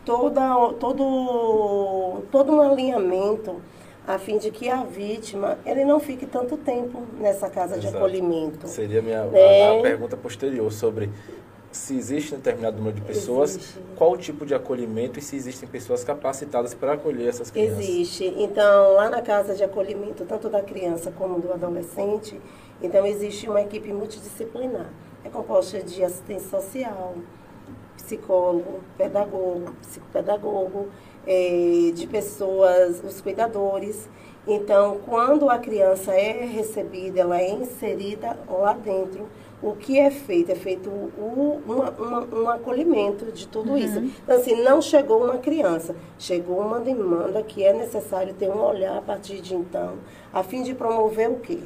[0.05, 3.55] toda, todo, todo um alinhamento
[4.08, 7.91] a fim de que a vítima ele não fique tanto tempo nessa casa Exato.
[7.91, 8.67] de acolhimento.
[8.67, 9.67] Seria a minha né?
[9.67, 11.12] a, a pergunta posterior sobre
[11.71, 13.79] se existe um determinado número de pessoas, existe.
[13.95, 17.79] qual o tipo de acolhimento e se existem pessoas capacitadas para acolher essas crianças?
[17.79, 18.25] Existe.
[18.38, 22.39] Então, lá na casa de acolhimento, tanto da criança como do adolescente,
[22.82, 24.89] então existe uma equipe multidisciplinar.
[25.23, 27.15] É composta de assistente social,
[27.97, 30.88] psicólogo, pedagogo, psicopedagogo,
[31.27, 34.10] é, de pessoas, os cuidadores.
[34.47, 39.27] Então, quando a criança é recebida, ela é inserida lá dentro,
[39.61, 40.51] o que é feito?
[40.51, 43.77] É feito um, uma, uma, um acolhimento de tudo uhum.
[43.77, 43.99] isso.
[43.99, 48.97] Então, assim, não chegou uma criança, chegou uma demanda que é necessário ter um olhar
[48.97, 49.95] a partir de então,
[50.33, 51.59] a fim de promover o quê?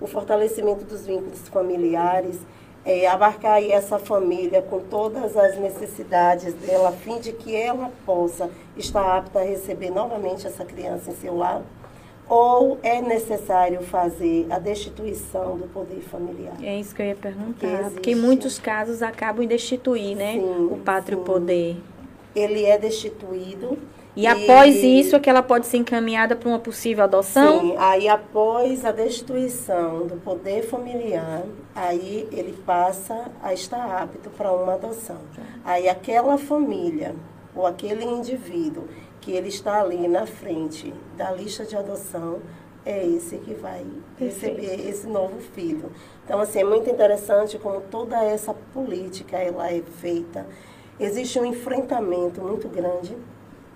[0.00, 2.38] O fortalecimento dos vínculos familiares,
[2.86, 7.90] é, abarcar aí essa família com todas as necessidades dela, a fim de que ela
[8.04, 11.62] possa estar apta a receber novamente essa criança em seu lar?
[12.28, 16.54] Ou é necessário fazer a destituição do poder familiar?
[16.62, 17.90] É isso que eu ia perguntar.
[17.90, 20.32] Porque em muitos casos acabam em destituir, né?
[20.32, 21.24] Sim, o pátrio sim.
[21.24, 21.76] poder.
[22.34, 23.78] Ele é destituído
[24.16, 27.60] e, e após isso é que ela pode ser encaminhada para uma possível adoção?
[27.60, 31.42] Sim, aí após a destituição do poder familiar,
[31.74, 35.20] aí ele passa a estar apto para uma adoção.
[35.62, 37.14] Aí aquela família
[37.54, 38.84] ou aquele indivíduo
[39.20, 42.40] que ele está ali na frente da lista de adoção,
[42.84, 43.84] é esse que vai
[44.16, 44.56] Perfeito.
[44.60, 45.90] receber esse novo filho.
[46.24, 50.46] Então, assim, é muito interessante como toda essa política ela é feita.
[50.98, 53.16] Existe um enfrentamento muito grande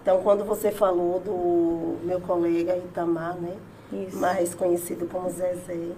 [0.02, 3.56] então, quando você falou do meu colega Itamar, né?
[3.92, 4.16] Isso.
[4.18, 5.90] mais conhecido como Zezé.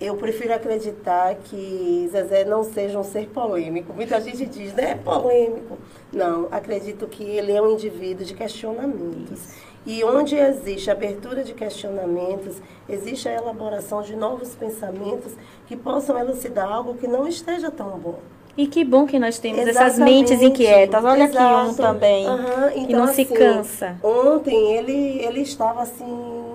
[0.00, 3.92] Eu prefiro acreditar que Zezé não seja um ser polêmico.
[3.92, 4.90] Muita gente diz, né?
[4.90, 5.78] É polêmico.
[6.12, 9.38] Não, acredito que ele é um indivíduo de questionamentos.
[9.38, 9.74] Isso.
[9.86, 12.56] E onde existe abertura de questionamentos,
[12.88, 15.34] existe a elaboração de novos pensamentos
[15.66, 18.18] que possam elucidar algo que não esteja tão bom.
[18.56, 19.86] E que bom que nós temos Exatamente.
[19.86, 21.04] essas mentes inquietas.
[21.04, 21.38] Olha Exato.
[21.38, 22.68] aqui um também, uhum.
[22.68, 23.96] então, que não assim, se cansa.
[24.02, 26.53] Ontem ele, ele estava assim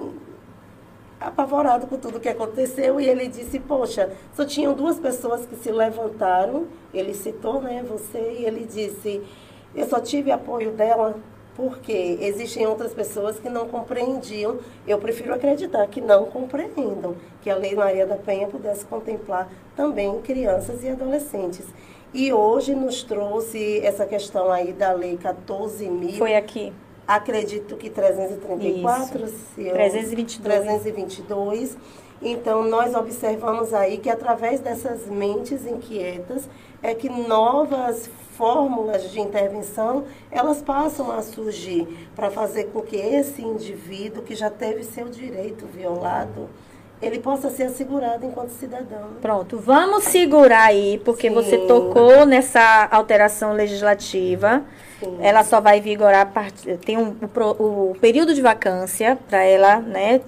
[1.20, 5.72] apavorado com tudo que aconteceu e ele disse, poxa, só tinham duas pessoas que se
[5.72, 9.22] levantaram, ele citou, né, você, e ele disse,
[9.76, 11.16] eu só tive apoio dela
[11.56, 14.60] porque existem outras pessoas que não compreendiam.
[14.88, 20.22] Eu prefiro acreditar que não compreendam, que a Lei Maria da Penha pudesse contemplar também
[20.22, 21.66] crianças e adolescentes.
[22.14, 26.14] E hoje nos trouxe essa questão aí da Lei 14 mil.
[26.14, 26.72] Foi aqui.
[27.10, 29.36] Acredito que 334, Isso.
[29.56, 30.44] se eu, 322.
[30.44, 31.78] 322.
[32.22, 36.48] Então, nós observamos aí que através dessas mentes inquietas
[36.84, 38.08] é que novas
[38.38, 44.52] fórmulas de intervenção, elas passam a surgir para fazer com que esse indivíduo que já
[44.52, 46.48] teve seu direito violado,
[47.02, 49.14] ele possa ser assegurado enquanto cidadão.
[49.20, 51.34] Pronto, vamos segurar aí, porque Sim.
[51.34, 54.64] você tocou nessa alteração legislativa.
[55.00, 55.18] Sim.
[55.22, 56.32] Ela só vai vigorar,
[56.86, 57.16] tem um,
[57.58, 60.22] o, o período de vacância para ela né,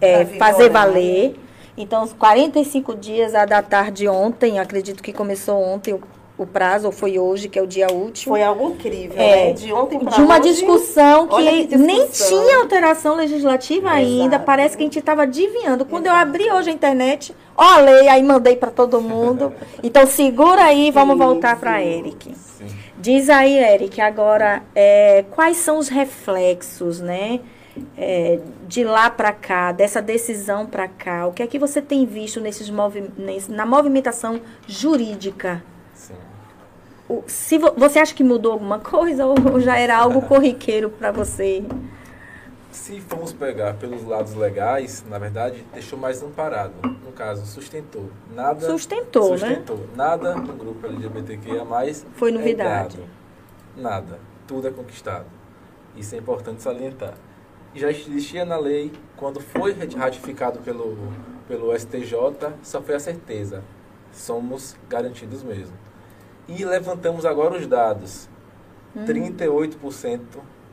[0.00, 1.38] é, fazer valer.
[1.76, 6.00] Então, 45 dias a datar de ontem, acredito que começou ontem o
[6.42, 8.34] o prazo, ou foi hoje, que é o dia último.
[8.34, 9.52] Foi algo incrível, é, né?
[9.52, 11.86] De ontem para De uma hoje, discussão que, que discussão.
[11.86, 13.98] nem tinha alteração legislativa Exato.
[13.98, 15.84] ainda, parece que a gente estava adivinhando.
[15.84, 16.18] Quando Exato.
[16.18, 19.52] eu abri hoje a internet, ó a lei, aí mandei para todo mundo.
[19.82, 22.34] Então segura aí, vamos sim, voltar para Eric.
[22.34, 22.66] Sim.
[23.00, 27.40] Diz aí, Eric, agora, é, quais são os reflexos, né?
[27.96, 32.04] É, de lá para cá, dessa decisão para cá, o que é que você tem
[32.04, 33.08] visto nesses movi
[33.48, 35.62] na movimentação jurídica
[37.26, 41.64] se você acha que mudou alguma coisa ou já era algo corriqueiro para você?
[42.70, 46.72] Se formos pegar pelos lados legais, na verdade, deixou mais amparado.
[47.04, 48.10] No caso, sustentou.
[48.32, 48.60] Nada.
[48.60, 49.78] Sustentou, sustentou.
[49.78, 49.86] né?
[49.96, 51.64] Nada no grupo LGBTQIA.
[52.14, 53.00] Foi novidade.
[53.76, 54.20] É Nada.
[54.46, 55.26] Tudo é conquistado.
[55.96, 57.14] Isso é importante salientar.
[57.74, 60.96] Já existia na lei, quando foi ratificado pelo,
[61.46, 62.14] pelo STJ,
[62.62, 63.62] só foi a certeza.
[64.12, 65.76] Somos garantidos mesmo.
[66.48, 68.28] E levantamos agora os dados.
[68.94, 69.04] Hum.
[69.04, 70.20] 38%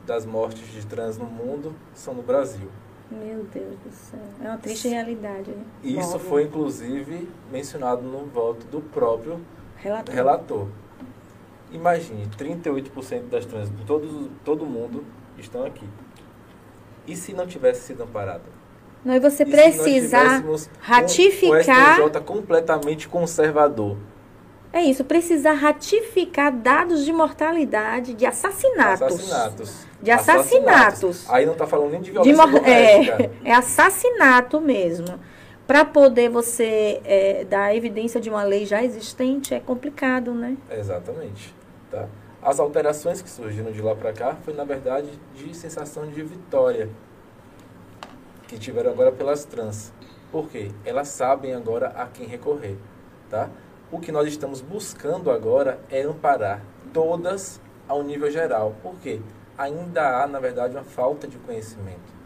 [0.08, 2.68] das mortes de trans no mundo são no Brasil.
[3.10, 4.20] Meu Deus do céu.
[4.42, 5.50] É uma triste realidade.
[5.50, 5.64] Né?
[5.84, 9.40] Isso foi, inclusive, mencionado no voto do próprio
[9.76, 10.14] relator.
[10.14, 10.66] relator.
[11.70, 15.04] Imagine, 38% das trans de todo, todo mundo
[15.38, 15.86] estão aqui.
[17.06, 18.44] E se não tivesse sido amparado?
[19.04, 20.42] Não, e você e precisar
[20.80, 22.00] ratificar.
[22.00, 23.96] Um, o STJ completamente conservador
[24.72, 29.02] é isso, precisar ratificar dados de mortalidade de assassinatos.
[29.02, 29.86] Assassinatos.
[30.02, 31.30] De assassinatos.
[31.30, 33.30] Aí não está falando nem de violência de doméstica.
[33.44, 35.18] É, é assassinato mesmo.
[35.66, 40.56] Para poder você é, dar evidência de uma lei já existente é complicado, né?
[40.70, 41.54] Exatamente.
[41.90, 42.06] Tá?
[42.42, 46.88] As alterações que surgiram de lá para cá foi, na verdade, de sensação de vitória
[48.46, 49.92] que tiveram agora pelas trans.
[50.30, 50.70] Por quê?
[50.84, 52.76] Elas sabem agora a quem recorrer,
[53.28, 53.50] tá?
[53.90, 56.62] O que nós estamos buscando agora é amparar
[56.92, 58.74] todas ao nível geral.
[58.82, 59.20] Por quê?
[59.56, 62.18] Ainda há, na verdade, uma falta de conhecimento.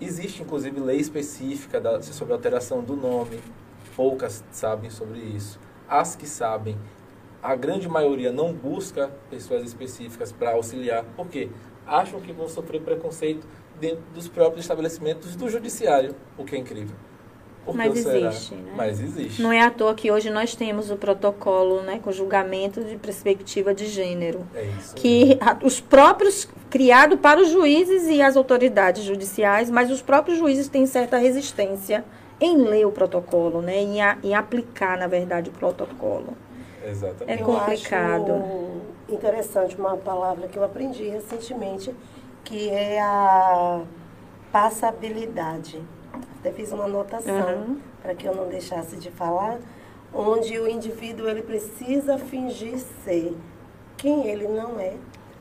[0.00, 3.40] Existe, inclusive, lei específica da, sobre alteração do nome.
[3.96, 5.58] Poucas sabem sobre isso.
[5.88, 6.76] As que sabem,
[7.42, 11.04] a grande maioria não busca pessoas específicas para auxiliar.
[11.16, 11.48] Por quê?
[11.86, 13.46] Acham que vão sofrer preconceito
[13.80, 16.96] dentro dos próprios estabelecimentos do judiciário, o que é incrível.
[17.74, 18.72] Mas existe, né?
[18.76, 19.42] Mas existe.
[19.42, 23.74] Não é à toa que hoje nós temos o protocolo, né, com julgamento de perspectiva
[23.74, 24.46] de gênero.
[24.54, 24.94] É isso.
[24.94, 30.68] Que os próprios criado para os juízes e as autoridades judiciais, mas os próprios juízes
[30.68, 32.04] têm certa resistência
[32.40, 36.36] em ler o protocolo, né, em, a, em aplicar, na verdade, o protocolo.
[36.84, 37.40] Exatamente.
[37.40, 38.44] É complicado.
[39.08, 41.94] interessante uma palavra que eu aprendi recentemente,
[42.44, 43.82] que é a
[44.52, 45.82] passabilidade
[46.46, 47.80] até fiz uma anotação uhum.
[48.00, 49.58] para que eu não deixasse de falar,
[50.14, 53.36] onde o indivíduo ele precisa fingir ser
[53.96, 54.94] quem ele não é,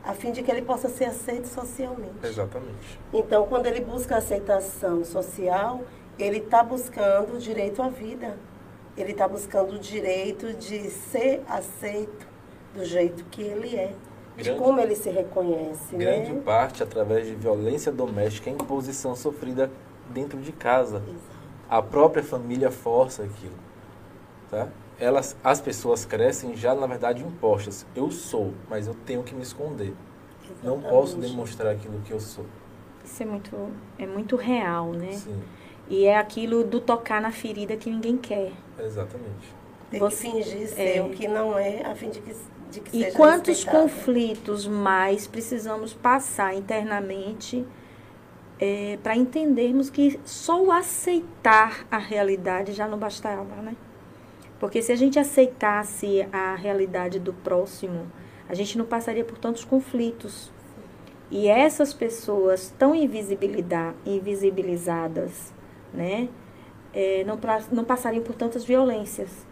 [0.04, 2.16] a fim de que ele possa ser aceito socialmente.
[2.24, 3.00] Exatamente.
[3.14, 5.82] Então, quando ele busca aceitação social,
[6.18, 8.38] ele está buscando o direito à vida.
[8.98, 12.26] Ele está buscando o direito de ser aceito
[12.74, 13.94] do jeito que ele é,
[14.36, 15.96] grande, de como ele se reconhece.
[15.96, 16.42] Grande né?
[16.44, 19.70] parte através de violência doméstica e imposição sofrida
[20.10, 21.02] dentro de casa.
[21.70, 23.56] A própria família força aquilo,
[24.50, 24.68] tá?
[25.00, 27.86] Elas, as pessoas crescem já, na verdade, impostas.
[27.96, 29.94] Eu sou, mas eu tenho que me esconder.
[30.64, 32.46] Não posso demonstrar aquilo que eu sou.
[33.04, 35.12] Isso é muito, é muito real, né?
[35.14, 35.42] Sim,
[35.90, 38.52] E é aquilo do tocar na ferida que ninguém quer.
[38.80, 39.54] exatamente.
[39.92, 41.02] Tem Você- que fingir ser é.
[41.04, 42.36] o que não é, a fim de que,
[42.72, 43.84] de que E seja quantos respeitado.
[43.84, 47.66] conflitos mais precisamos passar internamente
[49.04, 53.76] para entendermos que só o aceitar a realidade já não bastava, né?
[54.60, 58.08] Porque se a gente aceitasse a realidade do próximo,
[58.48, 60.52] a gente não passaria por tantos conflitos.
[61.30, 65.54] E essas pessoas tão invisibilizadas,
[65.94, 66.30] né?
[66.94, 67.38] eh, não,
[67.72, 69.46] não passariam por tantas violências.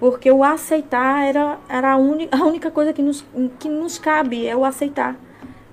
[0.00, 3.24] Porque o aceitar era, era a, uni- a única coisa que nos,
[3.60, 5.16] que nos cabe, é o aceitar.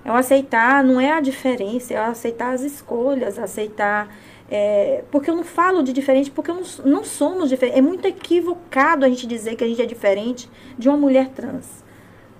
[0.04, 4.08] É o aceitar, não é a diferença, é o aceitar as escolhas, aceitar.
[4.50, 7.78] é, porque eu não falo de diferente, porque eu não, não somos diferentes.
[7.78, 11.84] É muito equivocado a gente dizer que a gente é diferente de uma mulher trans.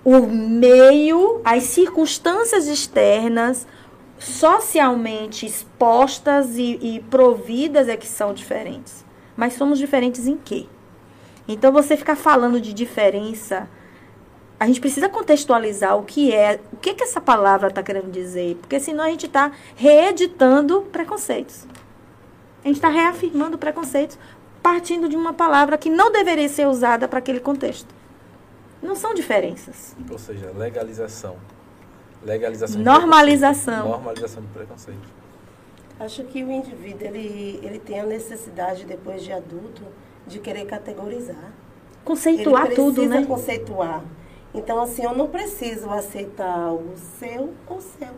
[0.03, 3.65] O meio, as circunstâncias externas,
[4.19, 9.05] socialmente expostas e, e providas é que são diferentes.
[9.35, 10.65] Mas somos diferentes em quê?
[11.47, 13.67] Então, você ficar falando de diferença,
[14.63, 18.55] a gente precisa contextualizar o que é, o que, que essa palavra está querendo dizer,
[18.61, 21.67] porque senão a gente está reeditando preconceitos.
[22.63, 24.17] A gente está reafirmando preconceitos
[24.61, 27.93] partindo de uma palavra que não deveria ser usada para aquele contexto.
[28.81, 29.97] Não são diferenças.
[30.09, 31.35] Ou seja, legalização.
[32.23, 32.77] Legalização.
[32.77, 33.73] de Normalização.
[33.73, 33.97] preconceito.
[33.97, 35.13] Normalização de preconceito.
[35.99, 39.83] Acho que o indivíduo ele, ele tem a necessidade, depois de adulto,
[40.25, 41.51] de querer categorizar.
[42.05, 43.25] Conceituar ele tudo, precisa né?
[43.25, 44.01] conceituar.
[44.53, 48.09] Então, assim, eu não preciso aceitar algo seu ou seu,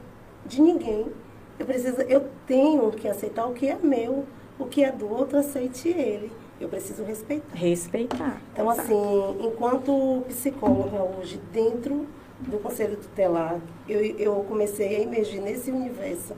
[0.46, 1.08] de ninguém.
[1.58, 4.26] Eu preciso, eu tenho que aceitar o que é meu,
[4.60, 6.32] o que é do outro, aceite ele.
[6.60, 7.56] Eu preciso respeitar.
[7.56, 8.42] Respeitar.
[8.54, 12.06] Então, assim, enquanto psicóloga hoje, dentro
[12.40, 16.34] do Conselho Tutelar, eu, eu comecei a emergir nesse universo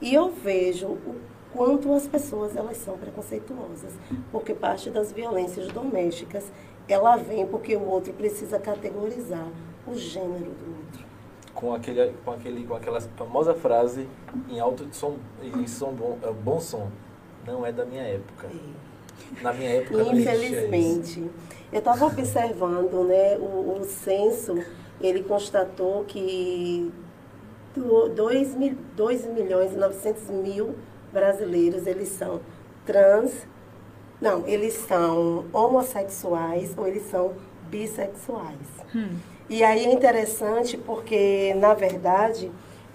[0.00, 1.16] e eu vejo o
[1.52, 3.92] quanto as pessoas elas são preconceituosas,
[4.30, 6.50] porque parte das violências domésticas,
[6.88, 9.48] ela vem porque o outro precisa categorizar
[9.86, 11.04] o gênero do outro.
[11.54, 14.08] Com, aquele, com, aquele, com aquela famosa frase
[14.48, 16.88] em alto de som, em som bom, é, bom som.
[17.46, 18.48] Não é da minha época.
[19.40, 20.12] Na minha época não.
[20.14, 21.30] Infelizmente.
[21.72, 24.62] Eu estava observando, né, o, o censo,
[25.00, 26.92] ele constatou que
[27.74, 28.56] 2
[29.26, 30.74] milhões e 900 mil
[31.10, 32.40] brasileiros, eles são
[32.84, 33.46] trans,
[34.22, 37.32] não, eles são homossexuais ou eles são
[37.68, 38.56] bissexuais.
[39.50, 42.50] E aí é interessante porque, na verdade,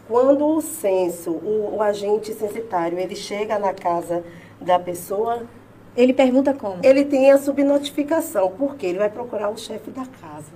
[0.07, 4.23] quando o censo, o, o agente censitário, ele chega na casa
[4.59, 5.43] da pessoa,
[5.95, 6.79] Ele pergunta como?
[6.83, 10.51] ele tem a subnotificação, porque ele vai procurar o chefe da casa.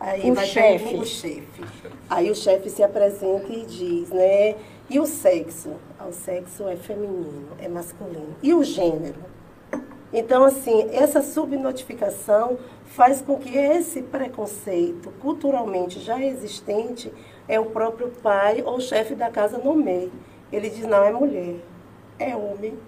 [0.00, 0.96] Aí O vai chefe.
[0.96, 1.62] o chefe.
[2.10, 4.54] Aí o chefe se apresenta e diz, né?
[4.90, 5.70] E o sexo?
[5.98, 8.36] Ah, O sexo é feminino, é masculino.
[8.42, 9.20] E o gênero?
[10.12, 17.12] Então, assim, essa subnotificação faz com que esse preconceito culturalmente já existente
[17.46, 20.10] é o próprio pai ou chefe da casa nomeie.
[20.50, 21.56] Ele diz, não, é mulher,
[22.18, 22.78] é homem.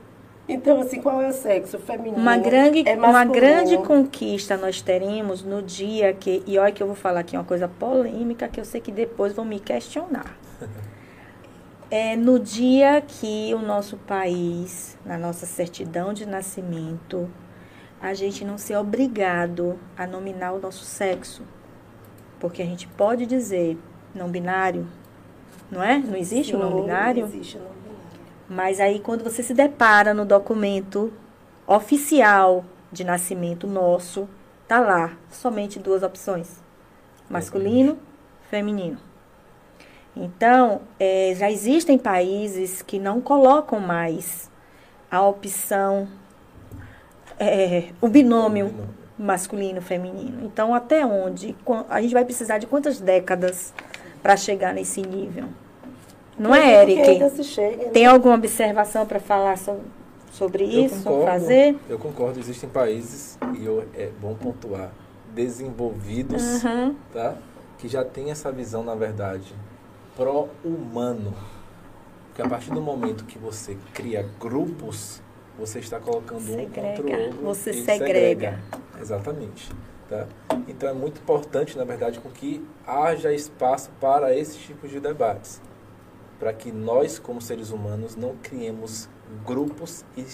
[0.49, 1.79] Então, assim, qual é o sexo?
[1.79, 2.17] Feminino?
[2.17, 6.43] Uma grande, é uma grande conquista nós teremos no dia que.
[6.45, 9.33] E olha que eu vou falar aqui uma coisa polêmica que eu sei que depois
[9.33, 10.37] vão me questionar.
[11.91, 17.29] É no dia que o nosso país, na nossa certidão de nascimento,
[18.01, 21.43] a gente não ser obrigado a nominar o nosso sexo.
[22.39, 23.77] Porque a gente pode dizer
[24.15, 24.87] não binário,
[25.69, 25.99] não é?
[25.99, 27.25] Não existe o não binário?
[27.25, 28.01] Existe o não binário.
[28.49, 31.13] Mas aí quando você se depara no documento
[31.67, 34.29] oficial de nascimento nosso,
[34.69, 36.63] tá lá somente duas opções:
[37.29, 37.99] masculino,
[38.49, 39.10] feminino.
[40.17, 44.51] Então, eh, já existem países que não colocam mais
[45.11, 46.09] a opção,
[47.39, 48.75] eh, o binômio
[49.19, 50.45] masculino feminino.
[50.45, 51.57] Então, até onde?
[51.89, 53.73] A gente vai precisar de quantas décadas
[54.23, 55.45] para chegar nesse nível?
[56.39, 57.45] Não é, Eric?
[57.45, 57.91] chegue, né?
[57.91, 59.81] Tem alguma observação para falar so-
[60.33, 60.97] sobre Eu isso?
[60.97, 61.77] concordo, Fazer?
[61.89, 64.91] Eu concordo, existem países, e eu, é bom pontuar,
[65.35, 66.95] desenvolvidos, Aham.
[67.13, 67.37] tá?
[67.79, 69.55] que já tem essa visão, na verdade,
[70.21, 71.33] pró-humano.
[72.27, 75.23] Porque a partir do momento que você cria grupos,
[75.59, 77.25] você está colocando um contra o Segrega.
[77.25, 77.41] outro.
[77.43, 78.61] Você e segrega.
[79.01, 79.71] Exatamente.
[80.11, 80.27] Tá?
[80.69, 85.59] Então é muito importante, na verdade, com que haja espaço para esses tipos de debates.
[86.39, 89.09] Para que nós, como seres humanos, não criemos
[89.47, 90.27] grupos e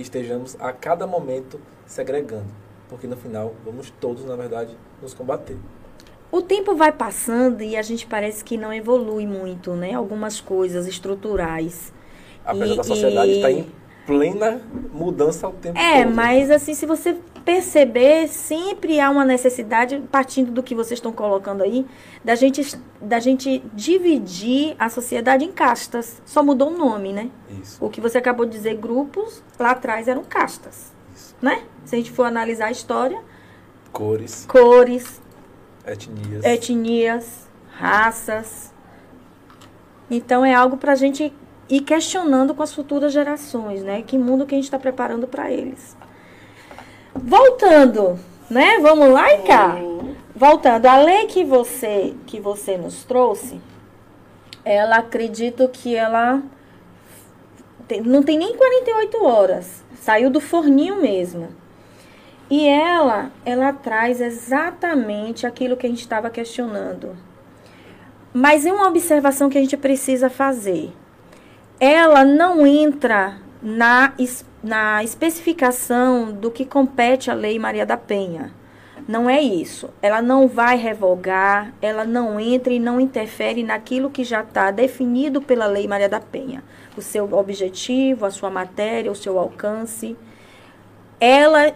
[0.00, 2.52] estejamos a cada momento segregando,
[2.88, 5.56] porque no final vamos todos, na verdade, nos combater.
[6.30, 9.94] O tempo vai passando e a gente parece que não evolui muito, né?
[9.94, 11.92] Algumas coisas estruturais.
[12.44, 13.66] Apesar e, da sociedade estar tá em
[14.06, 14.60] plena
[14.92, 16.10] mudança ao tempo é, todo.
[16.10, 21.12] É, mas assim, se você perceber, sempre há uma necessidade, partindo do que vocês estão
[21.12, 21.86] colocando aí,
[22.24, 26.22] da gente, da gente dividir a sociedade em castas.
[26.24, 27.30] Só mudou o nome, né?
[27.62, 27.84] Isso.
[27.84, 30.92] O que você acabou de dizer, grupos, lá atrás eram castas.
[31.14, 31.36] Isso.
[31.40, 31.62] Né?
[31.84, 33.20] Se a gente for analisar a história.
[33.92, 34.46] Cores.
[34.46, 35.22] Cores.
[35.86, 36.44] Etnias.
[36.44, 38.72] Etnias, raças.
[40.10, 41.32] Então é algo para a gente
[41.68, 44.02] ir questionando com as futuras gerações, né?
[44.02, 45.96] Que mundo que a gente está preparando para eles.
[47.14, 48.18] Voltando,
[48.50, 48.78] né?
[48.80, 49.76] Vamos lá, cá.
[50.34, 53.60] Voltando, a lei que você que você nos trouxe,
[54.64, 56.42] ela acredito que ela
[57.86, 59.84] tem, não tem nem 48 horas.
[60.00, 61.48] Saiu do forninho mesmo.
[62.50, 67.16] E ela, ela traz exatamente aquilo que a gente estava questionando.
[68.32, 70.92] Mas é uma observação que a gente precisa fazer.
[71.80, 74.12] Ela não entra na,
[74.62, 78.52] na especificação do que compete à Lei Maria da Penha.
[79.06, 79.90] Não é isso.
[80.00, 85.42] Ela não vai revogar, ela não entra e não interfere naquilo que já está definido
[85.42, 86.62] pela Lei Maria da Penha.
[86.96, 90.16] O seu objetivo, a sua matéria, o seu alcance.
[91.20, 91.74] Ela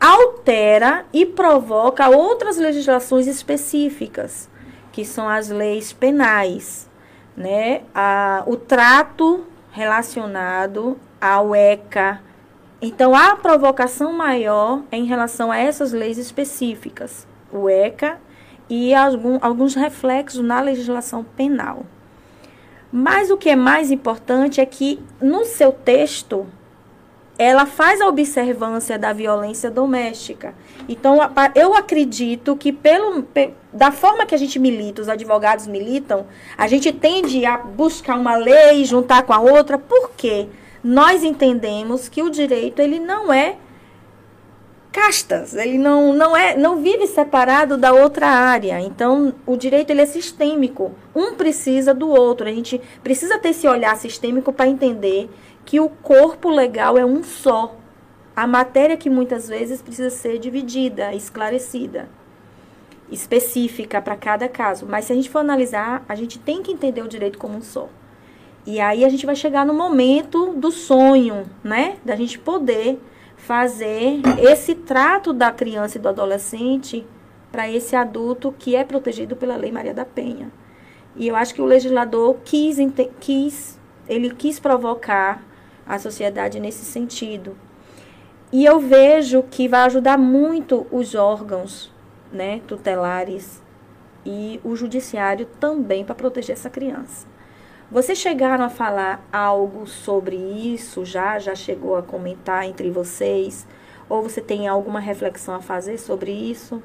[0.00, 4.48] altera e provoca outras legislações específicas,
[4.92, 6.88] que são as leis penais,
[7.36, 7.82] né?
[7.94, 12.20] A, o trato relacionado ao ECA.
[12.80, 18.18] Então, a provocação maior é em relação a essas leis específicas, o ECA
[18.68, 21.84] e algum, alguns reflexos na legislação penal.
[22.90, 26.46] Mas o que é mais importante é que no seu texto
[27.38, 30.54] ela faz a observância da violência doméstica.
[30.88, 31.18] Então,
[31.54, 33.24] eu acredito que pelo
[33.72, 36.26] da forma que a gente milita, os advogados militam,
[36.56, 40.48] a gente tende a buscar uma lei, juntar com a outra, porque
[40.82, 43.56] nós entendemos que o direito ele não é
[44.90, 48.80] castas, ele não, não é não vive separado da outra área.
[48.80, 50.92] Então, o direito ele é sistêmico.
[51.14, 52.48] Um precisa do outro.
[52.48, 55.30] A gente precisa ter esse olhar sistêmico para entender
[55.68, 57.76] que o corpo legal é um só.
[58.34, 62.08] A matéria que muitas vezes precisa ser dividida, esclarecida,
[63.10, 64.86] específica para cada caso.
[64.88, 67.60] Mas se a gente for analisar, a gente tem que entender o direito como um
[67.60, 67.90] só.
[68.64, 71.98] E aí a gente vai chegar no momento do sonho, né?
[72.02, 72.98] Da gente poder
[73.36, 77.06] fazer esse trato da criança e do adolescente
[77.52, 80.50] para esse adulto que é protegido pela Lei Maria da Penha.
[81.14, 82.78] E eu acho que o legislador quis,
[83.20, 85.46] quis ele quis provocar
[85.88, 87.56] a sociedade nesse sentido.
[88.52, 91.92] E eu vejo que vai ajudar muito os órgãos
[92.32, 93.62] né, tutelares
[94.24, 97.26] e o judiciário também para proteger essa criança.
[97.90, 101.38] Vocês chegaram a falar algo sobre isso já?
[101.38, 103.66] Já chegou a comentar entre vocês?
[104.08, 106.82] Ou você tem alguma reflexão a fazer sobre isso?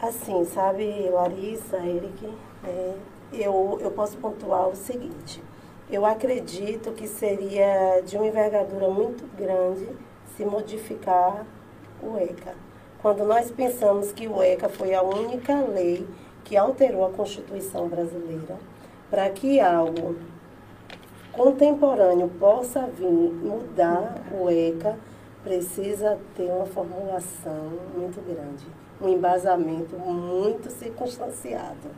[0.00, 2.28] Assim, sabe, Larissa, Eric,
[2.64, 2.94] é,
[3.32, 5.42] eu, eu posso pontuar o seguinte.
[5.90, 9.86] Eu acredito que seria de uma envergadura muito grande
[10.34, 11.44] se modificar
[12.02, 12.54] o ECA.
[13.02, 16.06] Quando nós pensamos que o ECA foi a única lei
[16.42, 18.56] que alterou a Constituição brasileira,
[19.10, 20.16] para que algo
[21.32, 24.98] contemporâneo possa vir mudar o ECA,
[25.42, 28.66] precisa ter uma formulação muito grande,
[29.02, 31.90] um embasamento muito circunstanciado.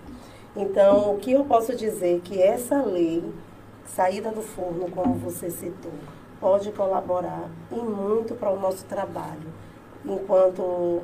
[0.56, 3.22] Então, o que eu posso dizer é que essa lei
[3.86, 5.92] saída do forno, como você citou,
[6.40, 9.52] pode colaborar e muito para o nosso trabalho,
[10.04, 11.02] enquanto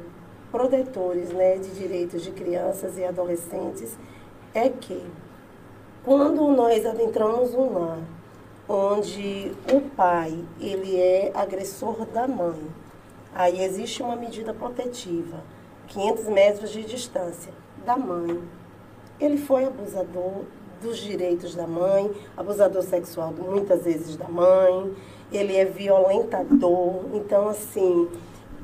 [0.51, 3.97] protetores né, de direitos de crianças e adolescentes,
[4.55, 5.03] é que
[6.05, 7.99] quando nós adentramos um lar
[8.68, 12.61] onde o pai ele é agressor da mãe,
[13.35, 15.43] aí existe uma medida protetiva,
[15.89, 17.53] 500 metros de distância
[17.85, 18.43] da mãe.
[19.18, 20.45] Ele foi abusador,
[20.83, 24.93] dos direitos da mãe, abusador sexual muitas vezes da mãe,
[25.33, 27.05] ele é violentador.
[27.14, 28.09] Então, assim,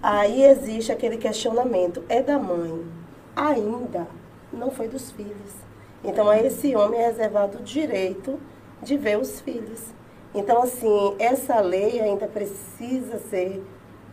[0.03, 2.85] aí existe aquele questionamento: é da mãe?
[3.35, 4.07] Ainda
[4.53, 5.55] não foi dos filhos.
[6.05, 8.39] Então, a esse homem é reservado o direito
[8.83, 9.81] de ver os filhos.
[10.35, 13.63] Então, assim, essa lei ainda precisa ser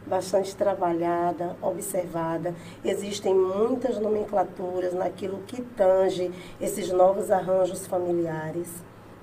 [0.06, 2.54] bastante trabalhada, observada.
[2.84, 6.32] Existem muitas nomenclaturas naquilo que tange
[6.62, 8.70] esses novos arranjos familiares.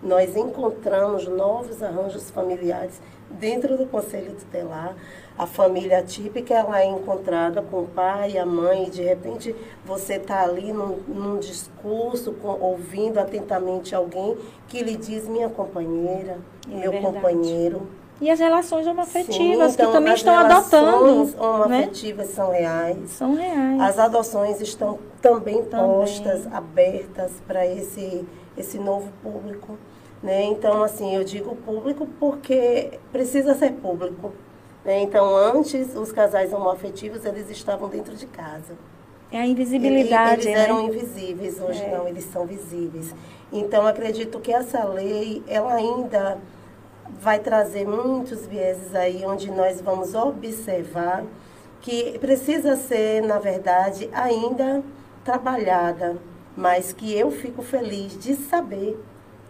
[0.03, 4.97] nós encontramos novos arranjos familiares dentro do Conselho Tutelar.
[5.39, 9.55] A família típica ela é encontrada com o pai e a mãe, e de repente
[9.85, 14.37] você está ali num, num discurso, com, ouvindo atentamente alguém
[14.69, 17.15] que lhe diz minha companheira, é meu verdade.
[17.15, 18.02] companheiro.
[18.23, 21.23] E as relações homoafetivas, então, que também estão adotando.
[21.23, 21.41] As né?
[21.41, 22.35] homoafetivas né?
[22.35, 23.11] são reais.
[23.11, 23.81] São reais.
[23.81, 25.87] As adoções estão também, também.
[25.87, 28.25] postas, abertas para esse,
[28.57, 29.77] esse novo público.
[30.23, 30.45] Né?
[30.45, 34.33] Então, assim, eu digo público porque precisa ser público.
[34.85, 35.01] Né?
[35.01, 38.75] Então, antes, os casais homoafetivos, eles estavam dentro de casa.
[39.33, 40.85] É a invisibilidade, Eles, eles eram né?
[40.85, 41.91] invisíveis, hoje é.
[41.91, 43.13] não, eles são visíveis.
[43.53, 46.39] Então, acredito que essa lei, ela ainda
[47.23, 51.25] vai trazer muitos vieses aí, onde nós vamos observar
[51.81, 54.83] que precisa ser, na verdade, ainda
[55.25, 56.17] trabalhada,
[56.57, 59.01] mas que eu fico feliz de saber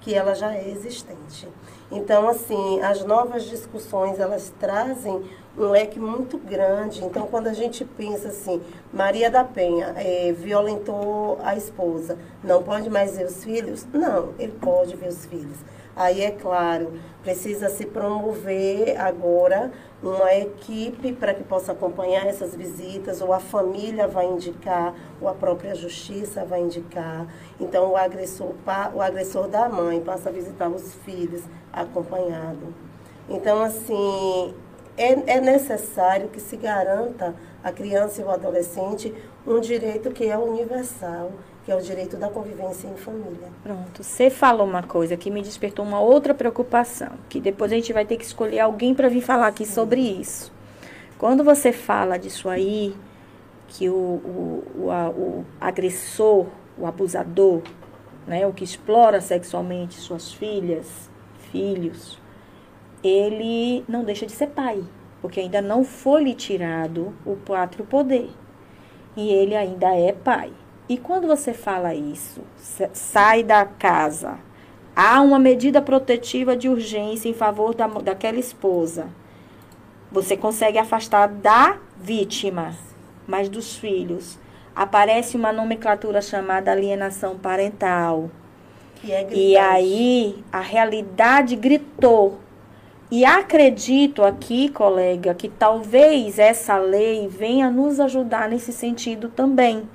[0.02, 1.48] que ela já é existente.
[1.90, 5.22] Então, assim, as novas discussões, elas trazem
[5.56, 7.02] um leque muito grande.
[7.02, 8.60] Então, quando a gente pensa assim,
[8.92, 13.86] Maria da Penha é, violentou a esposa, não pode mais ver os filhos?
[13.94, 15.56] Não, ele pode ver os filhos.
[15.94, 19.70] Aí, é claro, precisa se promover agora
[20.02, 25.34] uma equipe para que possa acompanhar essas visitas, ou a família vai indicar, ou a
[25.34, 27.26] própria justiça vai indicar.
[27.60, 28.54] Então, o agressor,
[28.94, 32.74] o agressor da mãe passa a visitar os filhos acompanhado.
[33.28, 34.54] Então, assim,
[34.96, 39.14] é, é necessário que se garanta à criança e ao adolescente
[39.46, 41.32] um direito que é universal,
[41.64, 43.48] que é o direito da convivência em família.
[43.62, 47.92] Pronto, você falou uma coisa que me despertou uma outra preocupação, que depois a gente
[47.92, 49.72] vai ter que escolher alguém para vir falar aqui Sim.
[49.72, 50.52] sobre isso.
[51.18, 52.96] Quando você fala disso aí,
[53.68, 56.46] que o, o, o, a, o agressor,
[56.76, 57.62] o abusador,
[58.26, 61.08] né, o que explora sexualmente suas filhas,
[61.52, 62.18] filhos,
[63.04, 64.82] ele não deixa de ser pai,
[65.20, 68.30] porque ainda não foi lhe tirado o pátrio poder.
[69.16, 70.52] E ele ainda é pai.
[70.88, 72.42] E quando você fala isso,
[72.92, 74.38] sai da casa,
[74.94, 79.06] há uma medida protetiva de urgência em favor da, daquela esposa.
[80.10, 82.74] Você consegue afastar da vítima,
[83.26, 84.38] mas dos filhos.
[84.74, 88.30] Aparece uma nomenclatura chamada alienação parental.
[89.08, 92.40] É e aí a realidade gritou.
[93.10, 99.86] E acredito aqui, colega, que talvez essa lei venha nos ajudar nesse sentido também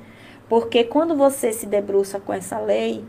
[0.50, 3.04] porque quando você se debruça com essa lei,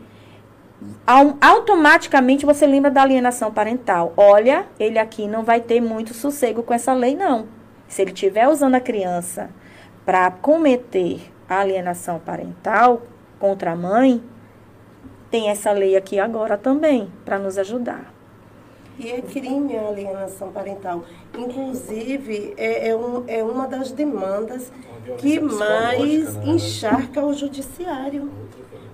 [1.41, 4.13] automaticamente você lembra da alienação parental.
[4.15, 7.47] Olha, ele aqui não vai ter muito sossego com essa lei, não.
[7.87, 9.49] Se ele estiver usando a criança
[10.05, 13.01] para cometer alienação parental
[13.39, 14.23] contra a mãe,
[15.31, 18.18] tem essa lei aqui agora também para nos ajudar.
[18.99, 21.05] E é crime a alienação parental.
[21.37, 24.71] Inclusive, é, é, um, é uma das demandas
[25.17, 26.47] que mais né?
[26.47, 28.29] encharca o judiciário.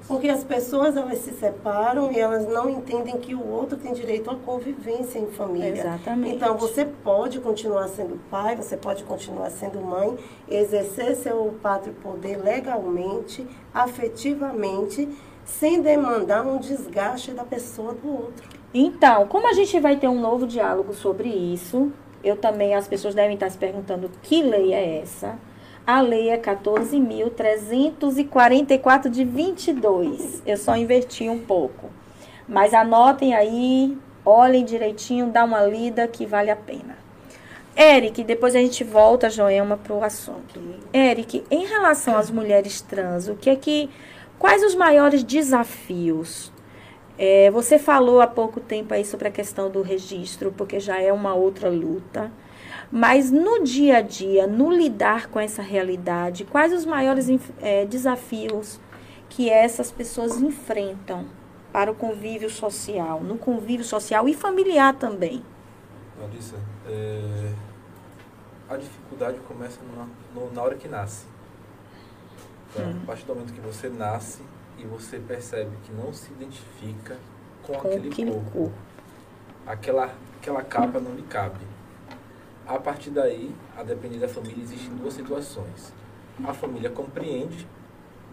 [0.08, 4.30] Porque as pessoas elas se separam e elas não entendem que o outro tem direito
[4.30, 5.80] à convivência em família.
[5.82, 6.36] Exatamente.
[6.36, 10.16] Então você pode continuar sendo pai, você pode continuar sendo mãe,
[10.48, 15.10] exercer seu pátrio poder legalmente, afetivamente,
[15.44, 18.48] sem demandar um desgaste da pessoa do outro.
[18.78, 23.16] Então, como a gente vai ter um novo diálogo sobre isso, eu também, as pessoas
[23.16, 25.40] devem estar se perguntando que lei é essa.
[25.88, 30.44] A lei é 14.344 de 22.
[30.46, 31.90] Eu só inverti um pouco.
[32.50, 36.98] Mas anotem aí, olhem direitinho, dá uma lida que vale a pena.
[37.78, 40.60] Eric, depois a gente volta, Joelma, para o assunto.
[40.94, 43.90] Eric, em relação às mulheres trans, o que é que.
[44.38, 46.52] Quais os maiores desafios
[47.18, 51.12] é, você falou há pouco tempo aí sobre a questão do registro, porque já é
[51.12, 52.32] uma outra luta.
[52.92, 57.28] Mas no dia a dia, no lidar com essa realidade, quais os maiores
[57.62, 58.80] é, desafios
[59.30, 61.26] que essas pessoas enfrentam
[61.74, 65.44] para o convívio social, no convívio social e familiar também?
[66.20, 66.56] Larissa,
[66.88, 67.52] é,
[68.70, 70.08] a dificuldade começa na,
[70.54, 71.26] na hora que nasce.
[72.70, 73.00] Então, hum.
[73.04, 74.42] A partir do momento que você nasce,
[74.78, 77.18] e você percebe que não se identifica
[77.64, 78.52] com, com aquele, aquele corpo.
[78.52, 78.78] corpo.
[79.66, 81.66] Aquela, aquela capa não lhe cabe.
[82.68, 85.94] A partir daí, a depender da família, existem duas situações.
[86.44, 87.68] A família compreende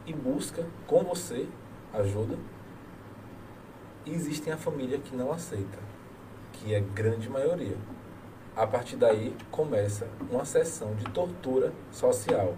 [0.06, 1.46] e busca com você
[1.92, 2.36] ajuda.
[4.04, 5.78] E existem a família que não aceita,
[6.52, 7.76] que é grande maioria.
[8.56, 12.54] A partir daí começa uma sessão de tortura social.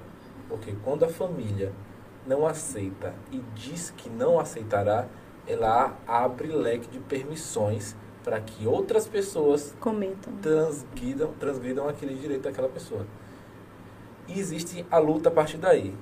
[0.48, 1.72] Porque quando a família
[2.26, 5.06] não aceita e diz que não aceitará,
[5.46, 9.74] ela abre leque de permissões para que outras pessoas
[10.40, 13.06] transgridam, transgridam aquele direito daquela pessoa.
[14.26, 15.94] E existe a luta a partir daí.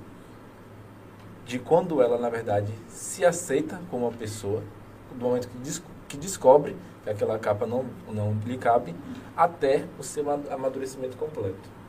[1.44, 4.62] De quando ela, na verdade, se aceita como uma pessoa,
[5.10, 8.94] do momento que, des que descobre que aquela capa não, não lhe cabe,
[9.36, 11.81] até o seu amadurecimento completo.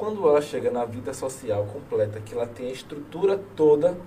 [0.00, 3.98] Quando ela chega na vida social completa, que ela tem a estrutura toda,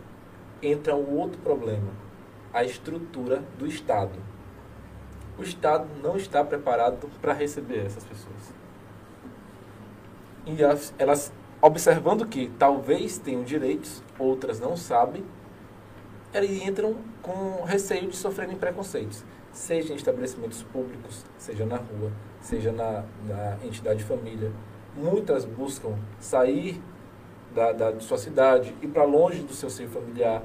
[0.60, 1.91] entra um outro problema,
[2.52, 4.20] a estrutura do Estado.
[5.38, 8.56] O Estado não está preparado para receber essas pessoas.
[10.48, 11.32] E elas, elas,
[11.62, 15.24] observando que talvez tenham direitos, outras não sabem,
[16.34, 22.72] elas entram com receio de sofrerem preconceitos, seja em estabelecimentos públicos, seja na rua, seja
[22.72, 24.52] na, na entidade de família.
[24.96, 26.82] Muitas buscam sair
[27.54, 30.44] da, da de sua cidade, ir para longe do seu seio familiar,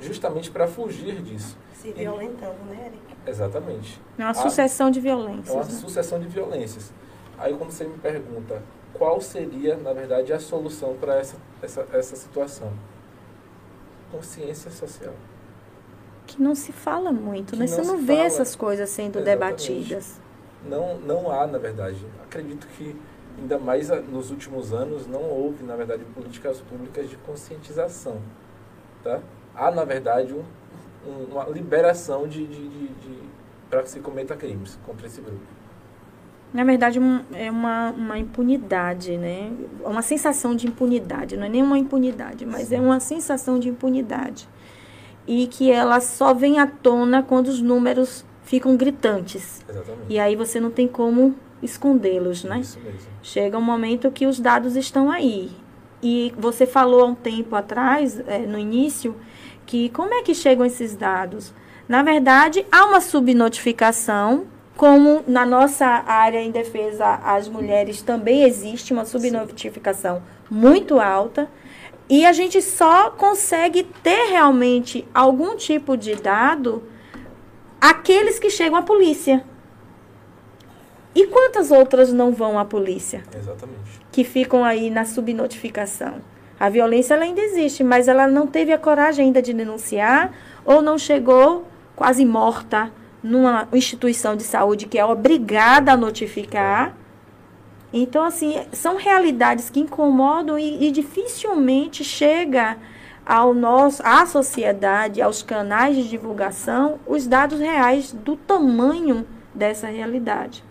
[0.00, 1.56] justamente para fugir disso.
[1.74, 3.16] Se violentando, né, Eric?
[3.26, 4.00] Exatamente.
[4.18, 5.48] É uma sucessão de violências.
[5.48, 5.70] É uma né?
[5.70, 6.92] sucessão de violências.
[7.38, 8.62] Aí quando você me pergunta
[9.00, 12.70] qual seria, na verdade, a solução para essa, essa, essa situação?
[14.12, 15.14] Consciência social.
[16.26, 17.66] Que não se fala muito, Que né?
[17.66, 18.26] não Você não vê fala.
[18.26, 19.68] essas coisas sendo Exatamente.
[19.68, 20.20] debatidas.
[20.68, 22.04] Não, não há, na verdade.
[22.22, 22.94] Acredito que,
[23.40, 28.18] ainda mais a- nos últimos anos, não houve, na verdade, políticas públicas de conscientização.
[29.02, 29.20] Tá?
[29.54, 30.42] Há, na verdade, um,
[31.08, 33.20] um- uma liberação de, de, de, de
[33.68, 35.40] para que se cometa crimes contra esse grupo.
[36.52, 39.52] Na verdade, um- é uma, uma impunidade, né?
[39.84, 41.36] É Uma sensação de impunidade.
[41.36, 44.48] Não é nem uma impunidade, mas é uma sensação de impunidade.
[45.26, 49.64] E que ela só vem à tona quando os números ficam gritantes.
[49.68, 50.06] Exatamente.
[50.08, 52.60] E aí você não tem como escondê-los, né?
[52.60, 53.10] Isso mesmo.
[53.22, 55.50] Chega um momento que os dados estão aí.
[56.02, 59.14] E você falou há um tempo atrás, eh, no início,
[59.66, 61.52] que como é que chegam esses dados?
[61.88, 64.46] Na verdade, há uma subnotificação,
[64.76, 71.50] como na nossa área em defesa às mulheres também existe uma subnotificação muito alta.
[72.08, 76.82] E a gente só consegue ter realmente algum tipo de dado
[77.80, 79.44] aqueles que chegam à polícia.
[81.14, 83.22] E quantas outras não vão à polícia?
[83.36, 84.00] Exatamente.
[84.12, 86.20] Que ficam aí na subnotificação.
[86.58, 90.32] A violência ela ainda existe, mas ela não teve a coragem ainda de denunciar
[90.64, 92.92] ou não chegou quase morta
[93.22, 96.94] numa instituição de saúde que é obrigada a notificar.
[97.92, 102.76] Então, assim, são realidades que incomodam e, e dificilmente chega
[103.26, 110.64] ao nosso, à sociedade, aos canais de divulgação, os dados reais do tamanho dessa realidade.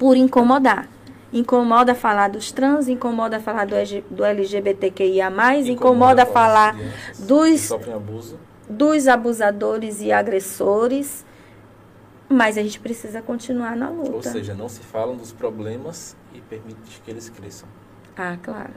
[0.00, 0.88] Por incomodar.
[1.30, 3.76] Incomoda falar dos trans, incomoda falar do,
[4.10, 5.30] do LGBTQIA,
[5.66, 6.76] incomoda, com as falar
[7.18, 8.38] dos abuso.
[8.68, 11.24] dos abusadores e agressores,
[12.28, 14.12] mas a gente precisa continuar na luta.
[14.12, 17.68] Ou seja, não se falam dos problemas e permite que eles cresçam.
[18.16, 18.72] Ah, claro.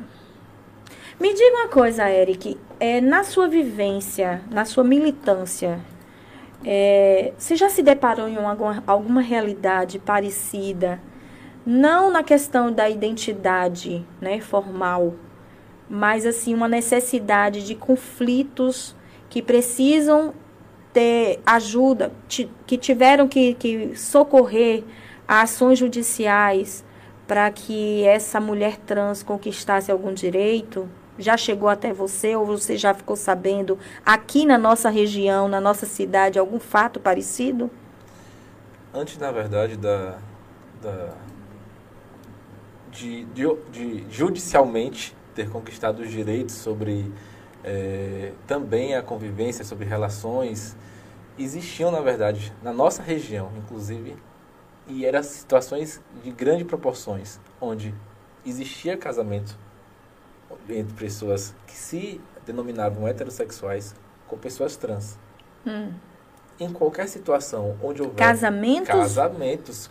[1.19, 2.59] Me diga uma coisa, Eric.
[2.79, 5.79] É, na sua vivência, na sua militância,
[6.65, 10.99] é, você já se deparou em alguma, alguma realidade parecida?
[11.65, 15.15] Não na questão da identidade né, formal,
[15.89, 18.95] mas assim, uma necessidade de conflitos
[19.29, 20.33] que precisam
[20.91, 24.83] ter ajuda, que tiveram que, que socorrer
[25.27, 26.83] a ações judiciais
[27.25, 30.87] para que essa mulher trans conquistasse algum direito?
[31.17, 35.85] Já chegou até você ou você já ficou sabendo aqui na nossa região, na nossa
[35.85, 37.71] cidade, algum fato parecido?
[38.93, 40.17] Antes, na verdade, da,
[40.81, 41.13] da
[42.93, 47.11] de, de, de judicialmente ter conquistado os direitos sobre
[47.63, 50.75] eh, também a convivência, sobre relações,
[51.37, 54.15] existiam, na verdade, na nossa região, inclusive,
[54.87, 57.93] e eram situações de grandes proporções, onde
[58.45, 59.57] existia casamento
[60.69, 63.95] entre pessoas que se denominavam heterossexuais
[64.27, 65.17] com pessoas trans.
[66.59, 68.89] Em qualquer situação onde houver Casamentos?
[68.89, 69.89] casamentos,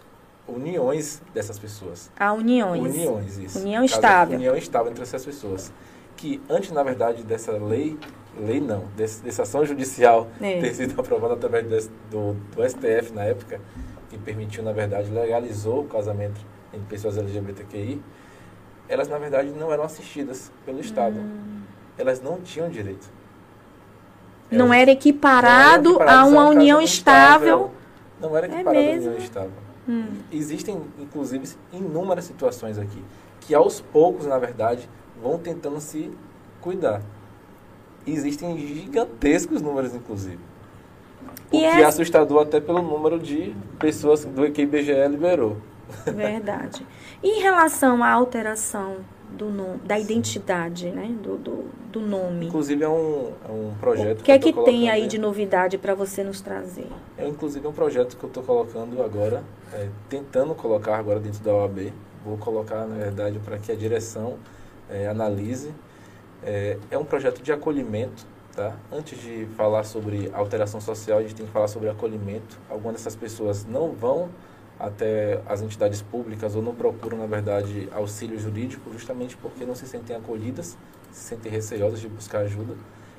[0.49, 2.11] uniões dessas pessoas.
[2.18, 2.82] Há uniões.
[2.82, 3.59] Uniões, isso.
[3.61, 4.36] União estável.
[4.36, 5.72] União estável entre essas pessoas.
[6.16, 7.99] Que antes, na verdade, dessa lei,
[8.38, 10.61] lei não, desse, dessa ação judicial É.
[10.61, 13.61] ter sido aprovada através desse- do, do STF na época,
[14.11, 16.40] que permitiu, na verdade, legalizou o casamento
[16.72, 18.03] entre pessoas LGBTQI,
[18.88, 21.18] elas, na verdade, não eram assistidas pelo Estado.
[21.18, 21.61] Hum.
[21.97, 23.09] Elas não tinham direito.
[24.51, 27.70] Não Elas- era equiparado não eram a equiparadas uma um união casamento estável.
[28.20, 29.09] Não era É equiparado a mesmo?
[29.09, 29.53] união estável.
[29.89, 30.07] Hum.
[30.33, 33.03] Existem, inclusive, inúmeras situações aqui
[33.41, 34.89] que, aos poucos, na verdade,
[35.20, 36.11] vão tentando se
[36.61, 37.03] cuidar.
[38.07, 40.39] Existem gigantescos números, inclusive.
[41.53, 45.09] O E que é essa- assustador até pelo número de pessoas do que o IBGE
[45.09, 45.57] liberou.
[46.07, 46.87] Verdade.
[47.22, 48.97] E em relação à alteração
[49.37, 51.14] do nome, da identidade, né?
[51.22, 52.47] Do, do, do nome.
[52.47, 55.78] Inclusive é um, é um projeto O que é tô que tem aí de novidade
[55.78, 56.87] para você nos trazer?
[57.16, 61.53] É inclusive um projeto que eu estou colocando agora, é, tentando colocar agora dentro da
[61.53, 61.93] OAB.
[62.24, 64.39] Vou colocar, na verdade, para que a direção
[64.89, 65.72] é, analise.
[66.43, 68.76] É, é um projeto de acolhimento, tá?
[68.93, 72.59] Antes de falar sobre alteração social, a gente tem que falar sobre acolhimento.
[72.68, 74.28] Algumas dessas pessoas não vão
[74.83, 79.87] até as entidades públicas ou não procuram, na verdade, auxílio jurídico justamente porque não se
[79.87, 80.76] sentem acolhidas,
[81.12, 82.74] se sentem receiosas de buscar ajuda.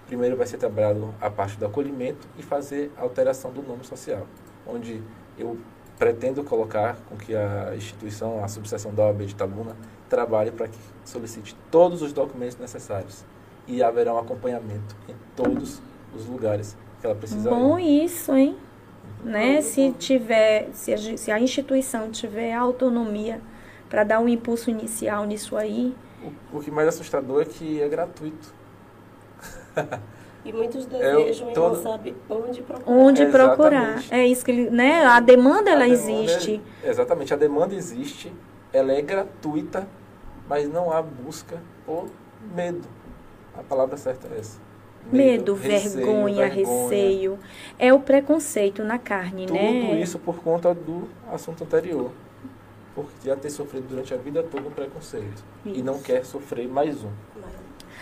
[0.06, 4.28] Primeiro vai ser trabalhado a parte do acolhimento e fazer a alteração do nome social,
[4.68, 5.02] onde
[5.40, 5.58] eu
[5.98, 9.78] pretendo colocar com que a instituição, a subseção da OAB de Tabuna,
[10.10, 13.24] trabalhe para que solicite todos os documentos necessários
[13.66, 15.82] e haverá um acompanhamento em todos
[16.14, 18.04] os lugares que ela precisa Bom ir.
[18.04, 18.58] isso, hein?
[19.24, 19.62] Né?
[19.62, 23.40] Se tiver, se a, se a instituição tiver autonomia
[23.90, 25.96] para dar um impulso inicial nisso aí,
[26.54, 28.54] O, o que mais assustador é que é gratuito.
[30.46, 32.92] E muitos Eu desejam e tô- não sabem onde procurar.
[32.98, 33.56] onde Exatamente.
[33.56, 34.04] procurar.
[34.12, 35.06] É isso que ele, né?
[35.06, 36.62] A demanda ela A demanda existe.
[36.84, 38.32] é- exatamente, a demanda existe,
[38.74, 39.88] ela é gratuita,
[40.50, 42.08] mas não há busca por
[42.54, 42.88] medo.
[43.58, 44.60] A palavra certa é essa.
[45.12, 46.84] Medo, receio, vergonha, vergonha.
[46.84, 47.40] receio.
[47.78, 50.00] É o preconceito na carne, Tudo né?
[50.02, 52.12] isso por conta do assunto anterior.
[52.96, 55.44] Por já ter sofrido durante a vida toda um preconceito.
[55.66, 57.10] E não quer sofrer mais um.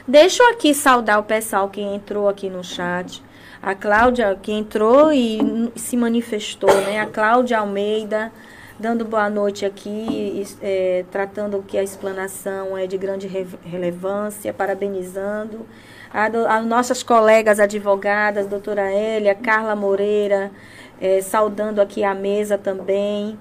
[0.07, 3.23] Deixa eu aqui saudar o pessoal que entrou aqui no chat.
[3.61, 5.39] A Cláudia, que entrou e
[5.75, 6.99] se manifestou, né?
[6.99, 8.31] A Cláudia Almeida,
[8.79, 15.65] dando boa noite aqui, é, tratando que a explanação é de grande re- relevância, parabenizando.
[16.13, 20.51] As nossas colegas advogadas, doutora Hélia, Carla Moreira,
[20.99, 23.37] é, saudando aqui a mesa também.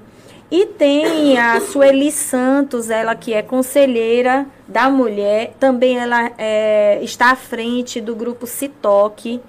[0.50, 7.30] E tem a Sueli Santos, ela que é conselheira da mulher, também ela é, está
[7.30, 9.40] à frente do grupo Citoque,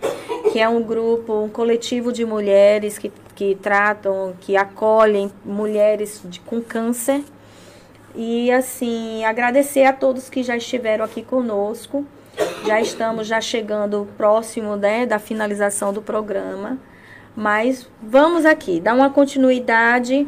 [0.52, 6.40] que é um grupo, um coletivo de mulheres que, que tratam, que acolhem mulheres de-
[6.40, 7.24] com câncer.
[8.16, 12.06] E assim, agradecer a todos que já estiveram aqui conosco.
[12.66, 16.78] Já estamos já chegando próximo né, da finalização do programa.
[17.36, 20.28] Mas vamos aqui, dar uma continuidade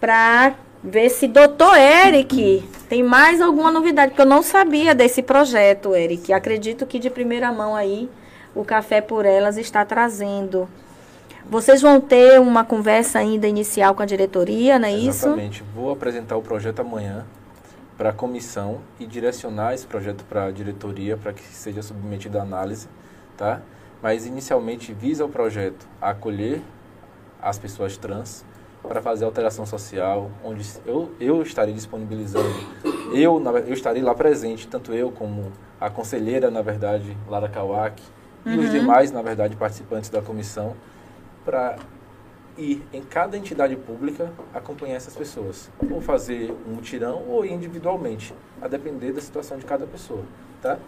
[0.00, 5.94] para ver se doutor Eric tem mais alguma novidade, porque eu não sabia desse projeto,
[5.94, 6.32] Eric.
[6.32, 8.08] Acredito que de primeira mão aí
[8.54, 10.68] o Café por Elas está trazendo.
[11.50, 15.26] Vocês vão ter uma conversa ainda inicial com a diretoria, não é isso?
[15.26, 15.64] Exatamente.
[15.74, 17.26] Vou apresentar o projeto amanhã
[17.98, 22.42] para a comissão e direcionar esse projeto para a diretoria para que seja submetido à
[22.42, 22.88] análise,
[23.36, 23.60] tá?
[24.00, 26.62] Mas inicialmente visa o projeto acolher
[27.42, 28.44] as pessoas trans
[28.80, 32.48] para fazer alteração social, onde eu, eu estarei disponibilizando,
[33.12, 38.00] eu, eu estarei lá presente, tanto eu como a conselheira, na verdade, Lara Kawak,
[38.46, 38.70] e os Uhum.
[38.70, 40.74] demais, na verdade, participantes da comissão,
[41.44, 41.76] para
[42.58, 45.70] ir em cada entidade pública acompanhar essas pessoas.
[45.90, 50.22] Ou fazer um mutirão ou ir individualmente, a depender da situação de cada pessoa,
[50.60, 50.78] tá?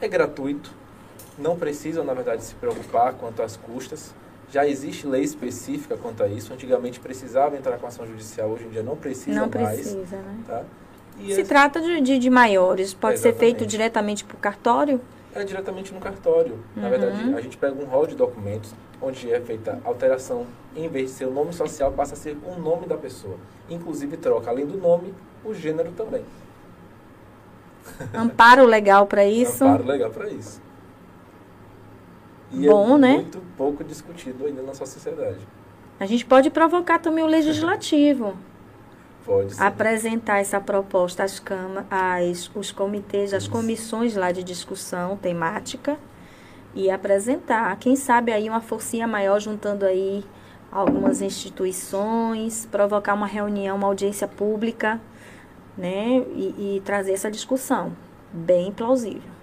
[0.00, 0.72] É gratuito,
[1.38, 4.14] não precisam, na verdade, se preocupar quanto às custas.
[4.50, 6.52] Já existe lei específica quanto a isso.
[6.52, 9.80] Antigamente precisava entrar com ação judicial, hoje em dia não precisa Não mais.
[9.80, 10.38] precisa, né?
[10.46, 10.64] Tá?
[11.18, 15.00] Se trata de, de, de maiores, pode ser feito diretamente por cartório?
[15.34, 16.58] É diretamente no cartório.
[16.76, 16.90] Na Uhum.
[16.90, 18.72] verdade, a gente pega um rol de documentos
[19.02, 22.58] onde é feita alteração, em vez de ser o nome social, passa a ser o
[22.58, 23.36] nome da pessoa.
[23.68, 25.12] Inclusive troca, além do nome,
[25.44, 26.24] o gênero também.
[28.14, 29.64] Amparo legal para isso?
[29.64, 30.60] Amparo legal para isso.
[32.52, 33.12] E Bom, é né?
[33.14, 35.40] muito pouco discutido ainda na nossa sociedade.
[35.98, 38.34] A gente pode provocar também o legislativo.
[39.58, 45.98] Apresentar essa proposta às câmaras, às, os comitês, às comissões lá de discussão temática
[46.74, 47.74] e apresentar.
[47.76, 50.24] Quem sabe aí uma forcinha maior juntando aí
[50.70, 55.00] algumas instituições, provocar uma reunião, uma audiência pública,
[55.78, 56.22] né?
[56.34, 57.92] E, e trazer essa discussão.
[58.32, 59.34] Bem plausível.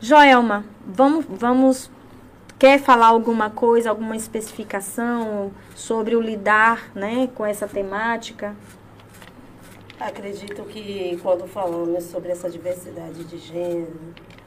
[0.00, 1.90] Joelma, vamos, vamos.
[2.58, 8.56] Quer falar alguma coisa, alguma especificação sobre o lidar né, com essa temática?
[10.00, 13.98] Acredito que quando falamos sobre essa diversidade de gênero,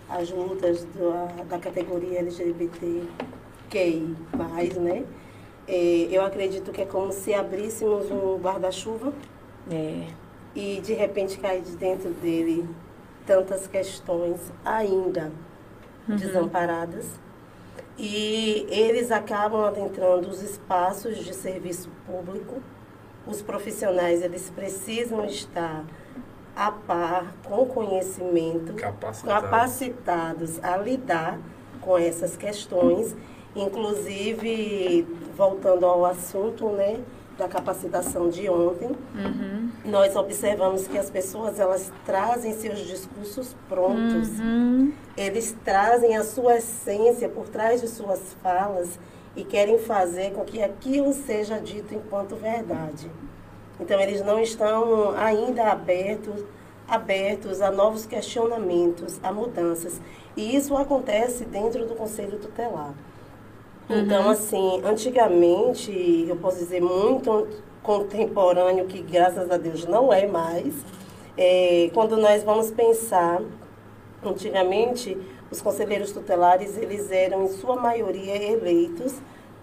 [0.10, 4.16] as lutas da, da categoria LGBTQI+,
[4.80, 5.04] né?
[5.68, 9.14] Eh, eu acredito que é como se abríssemos um guarda-chuva
[9.70, 10.08] É.
[10.56, 12.68] e de repente cair de dentro dele
[13.26, 15.32] tantas questões ainda
[16.08, 17.08] desamparadas
[17.98, 22.62] e eles acabam adentrando os espaços de serviço público.
[23.28, 25.84] Os profissionais eles precisam estar
[26.56, 29.22] a par, com conhecimento, Capacitados.
[29.44, 31.40] capacitados a lidar
[31.80, 33.16] com essas questões,
[33.56, 37.00] inclusive voltando ao assunto, né,
[37.38, 38.90] da capacitação de ontem,
[39.86, 44.92] nós observamos que as pessoas elas trazem seus discursos prontos, Uhum.
[45.18, 49.00] eles trazem a sua essência por trás de suas falas
[49.36, 53.10] e querem fazer com que aquilo seja dito enquanto verdade.
[53.80, 56.44] Então eles não estão ainda abertos
[56.88, 60.02] abertos a novos questionamentos, a mudanças.
[60.36, 62.94] E isso acontece dentro do Conselho Tutelar.
[63.90, 67.48] Então, assim, antigamente, eu posso dizer muito
[67.82, 70.86] contemporâneo, que graças a Deus não é mais,
[71.38, 73.42] é, quando nós vamos pensar,
[74.24, 75.18] antigamente,
[75.52, 79.16] os conselheiros tutelares, eles eram, em sua maioria, eleitos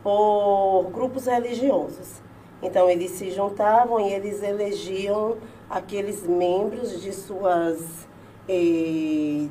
[0.02, 2.20] por grupos religiosos.
[2.62, 5.36] Então, eles se juntavam e eles elegiam
[5.70, 8.06] aqueles membros de suas...
[8.48, 9.48] eh,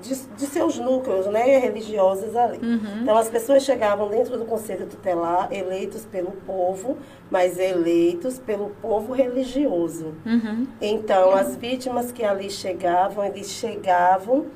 [0.00, 2.58] de, de seus núcleos né, religiosos ali.
[3.02, 6.98] Então, as pessoas chegavam dentro do Conselho Tutelar, eleitos pelo povo,
[7.30, 10.14] mas eleitos pelo povo religioso.
[10.26, 10.66] Uhum.
[10.80, 14.46] Então, as vítimas que ali chegavam, eles chegavam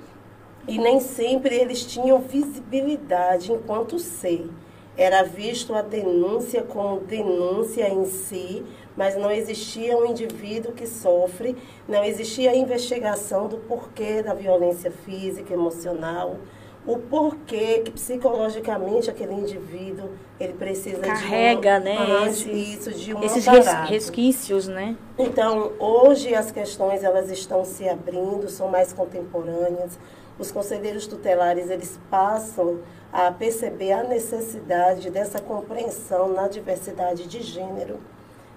[0.68, 4.48] e nem sempre eles tinham visibilidade enquanto ser.
[4.96, 8.64] Era visto a denúncia como denúncia em si,
[8.96, 11.56] mas não existia um indivíduo que sofre,
[11.88, 16.36] não existia a investigação do porquê da violência física, emocional,
[16.84, 20.08] o porquê que psicologicamente aquele indivíduo
[20.40, 23.90] ele precisa Carrega, de um, né, Ah, esse- isso, de um Esses aparato.
[23.92, 24.96] resquícios, né?
[25.18, 29.98] Então, hoje as questões elas estão se abrindo, são mais contemporâneas.
[30.38, 32.78] Os conselheiros tutelares, eles passam
[33.12, 37.98] a perceber a necessidade dessa compreensão na diversidade de gênero,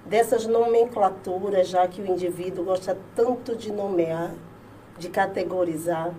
[0.06, 4.32] dessas nomenclaturas, já que o indivíduo gosta tanto de nomear,
[4.98, 6.14] de categorizar.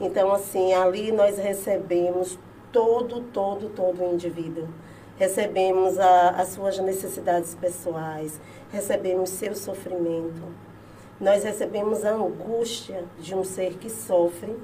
[0.00, 2.38] Então, assim, ali nós recebemos
[2.70, 4.68] todo, todo, todo o indivíduo.
[5.16, 8.40] Recebemos a- as suas necessidades pessoais,
[8.70, 10.42] recebemos seu sofrimento.
[11.20, 14.56] Nós recebemos a angústia de um ser que sofre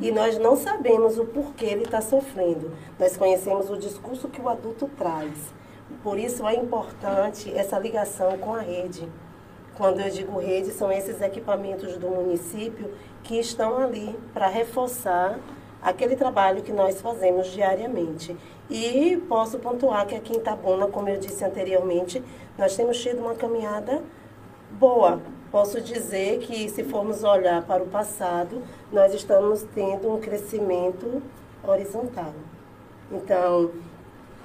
[0.00, 2.72] e nós não sabemos o porquê ele está sofrendo.
[2.98, 5.52] Nós conhecemos o discurso que o adulto traz.
[6.02, 9.06] Por isso é importante essa ligação com a rede.
[9.76, 12.90] Quando eu digo rede, são esses equipamentos do município
[13.22, 15.38] que estão ali para reforçar
[15.82, 18.36] aquele trabalho que nós fazemos diariamente.
[18.70, 22.22] E posso pontuar que aqui em Itabuna, como eu disse anteriormente,
[22.56, 24.02] nós temos tido uma caminhada
[24.72, 25.20] boa.
[25.50, 31.22] Posso dizer que, se formos olhar para o passado, nós estamos tendo um crescimento
[31.66, 32.34] horizontal.
[33.10, 33.70] Então,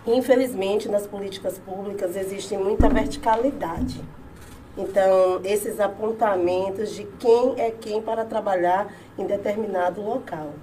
[0.08, 4.02] infelizmente, nas políticas públicas existe muita verticalidade.
[4.78, 10.54] Então, esses apontamentos de quem é quem para trabalhar em determinado local.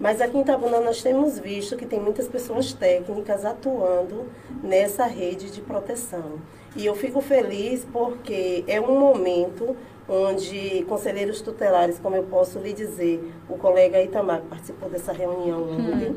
[0.00, 4.26] Mas aqui em Itabuna nós temos visto que tem muitas pessoas técnicas atuando
[4.62, 6.38] nessa rede de proteção.
[6.76, 9.76] E eu fico feliz porque é um momento
[10.08, 15.62] onde conselheiros tutelares, como eu posso lhe dizer, o colega Itamar que participou dessa reunião
[15.62, 16.16] ontem,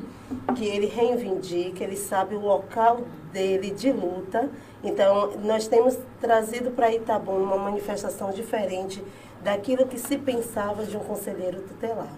[0.55, 3.01] que ele reivindica, ele sabe o local
[3.33, 4.49] dele de luta.
[4.81, 9.03] Então, nós temos trazido para Itabuna uma manifestação diferente
[9.43, 12.13] daquilo que se pensava de um conselheiro tutelar.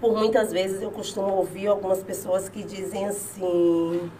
[0.00, 4.10] Por muitas vezes eu costumo ouvir algumas pessoas que dizem assim: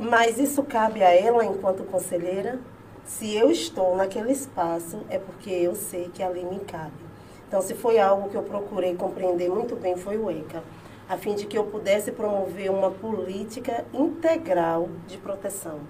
[0.00, 2.58] mas isso cabe a ela enquanto conselheira?
[3.04, 6.94] Se eu estou naquele espaço, é porque eu sei que ali me cabe.
[7.46, 10.62] Então, se foi algo que eu procurei compreender muito bem, foi o ECA,
[11.06, 15.80] a fim de que eu pudesse promover uma política integral de proteção.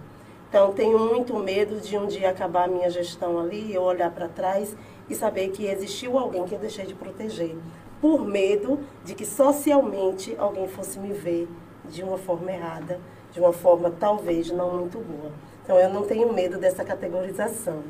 [0.49, 4.27] Então, tenho muito medo de um dia acabar a minha gestão ali, eu olhar para
[4.27, 4.74] trás
[5.09, 7.57] e saber que existiu alguém que eu deixei de proteger,
[8.01, 11.47] por medo de que socialmente alguém fosse me ver
[11.89, 12.99] de uma forma errada,
[13.32, 15.32] de uma forma talvez não muito boa.
[15.65, 17.82] Então, eu não tenho medo dessa categorização.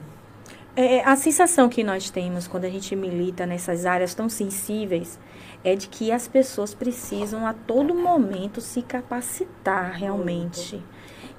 [0.77, 5.19] É, a sensação que nós temos quando a gente milita nessas áreas tão sensíveis
[5.65, 10.83] é de que as pessoas precisam a todo momento se capacitar realmente.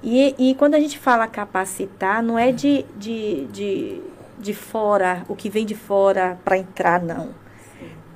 [0.02, 4.02] E, e quando a gente fala capacitar, não é de, de, de,
[4.38, 7.30] de fora, o que vem de fora para entrar, não.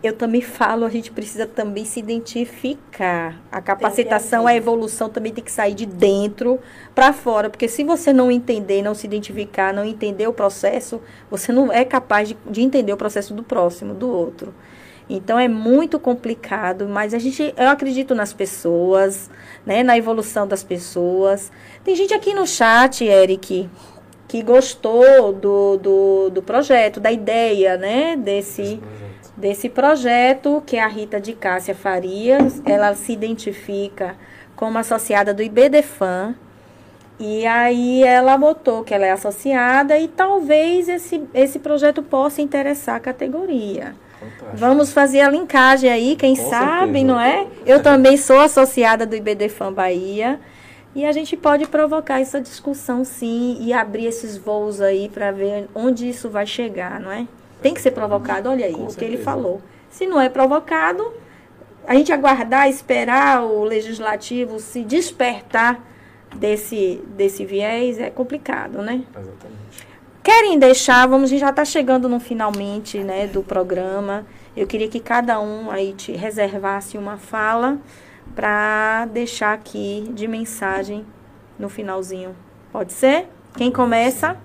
[0.06, 3.42] Eu também falo, a gente precisa também se identificar.
[3.50, 6.60] A capacitação, a evolução também tem que sair de dentro
[6.94, 11.50] para fora, porque se você não entender, não se identificar, não entender o processo, você
[11.50, 14.54] não é capaz de, de entender o processo do próximo, do outro.
[15.10, 19.28] Então é muito complicado, mas a gente, eu acredito nas pessoas,
[19.64, 21.50] né, na evolução das pessoas.
[21.82, 23.68] Tem gente aqui no chat, Eric,
[24.28, 28.80] que gostou do, do, do projeto, da ideia, né, desse,
[29.36, 32.62] desse projeto, que é a Rita de Cássia Farias.
[32.64, 34.16] Ela se identifica
[34.54, 36.34] como associada do IBDFAN.
[37.18, 42.96] E aí ela botou que ela é associada e talvez esse, esse projeto possa interessar
[42.96, 43.94] a categoria.
[44.20, 44.50] Fantástico.
[44.54, 47.04] Vamos fazer a linkagem aí, quem Com sabe, certeza.
[47.04, 47.46] não é?
[47.64, 50.38] Eu também sou associada do IBDFAN Bahia.
[50.94, 55.68] E a gente pode provocar essa discussão, sim, e abrir esses voos aí para ver
[55.74, 57.26] onde isso vai chegar, não é?
[57.66, 58.98] Tem que ser provocado, olha aí Com o certeza.
[59.00, 59.60] que ele falou.
[59.90, 61.12] Se não é provocado,
[61.84, 65.80] a gente aguardar, esperar o legislativo se despertar
[66.36, 69.02] desse, desse viés é complicado, né?
[69.10, 69.86] Exatamente.
[70.22, 74.24] Querem deixar, vamos, a gente já está chegando no finalmente né, do programa.
[74.56, 77.78] Eu queria que cada um aí te reservasse uma fala
[78.36, 81.04] para deixar aqui de mensagem
[81.58, 82.36] no finalzinho.
[82.70, 83.26] Pode ser?
[83.56, 84.36] Quem começa?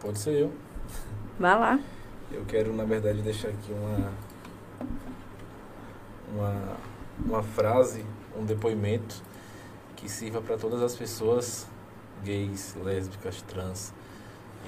[0.00, 0.52] Pode ser eu.
[1.38, 1.78] Vá lá.
[2.30, 4.12] Eu quero, na verdade, deixar aqui uma,
[6.32, 6.76] uma,
[7.24, 8.04] uma frase,
[8.36, 9.22] um depoimento
[9.96, 11.66] que sirva para todas as pessoas
[12.22, 13.92] gays, lésbicas, trans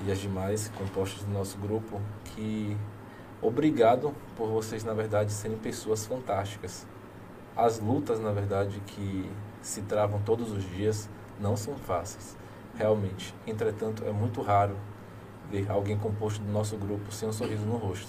[0.06, 2.76] e as demais compostas do nosso grupo que
[3.42, 6.86] obrigado por vocês, na verdade, serem pessoas fantásticas
[7.56, 9.30] as lutas, na verdade, que
[9.60, 11.08] se travam todos os dias
[11.38, 12.36] não são fáceis,
[12.74, 13.34] realmente.
[13.46, 14.76] Entretanto, é muito raro
[15.50, 18.08] ver alguém composto do nosso grupo sem um sorriso no rosto.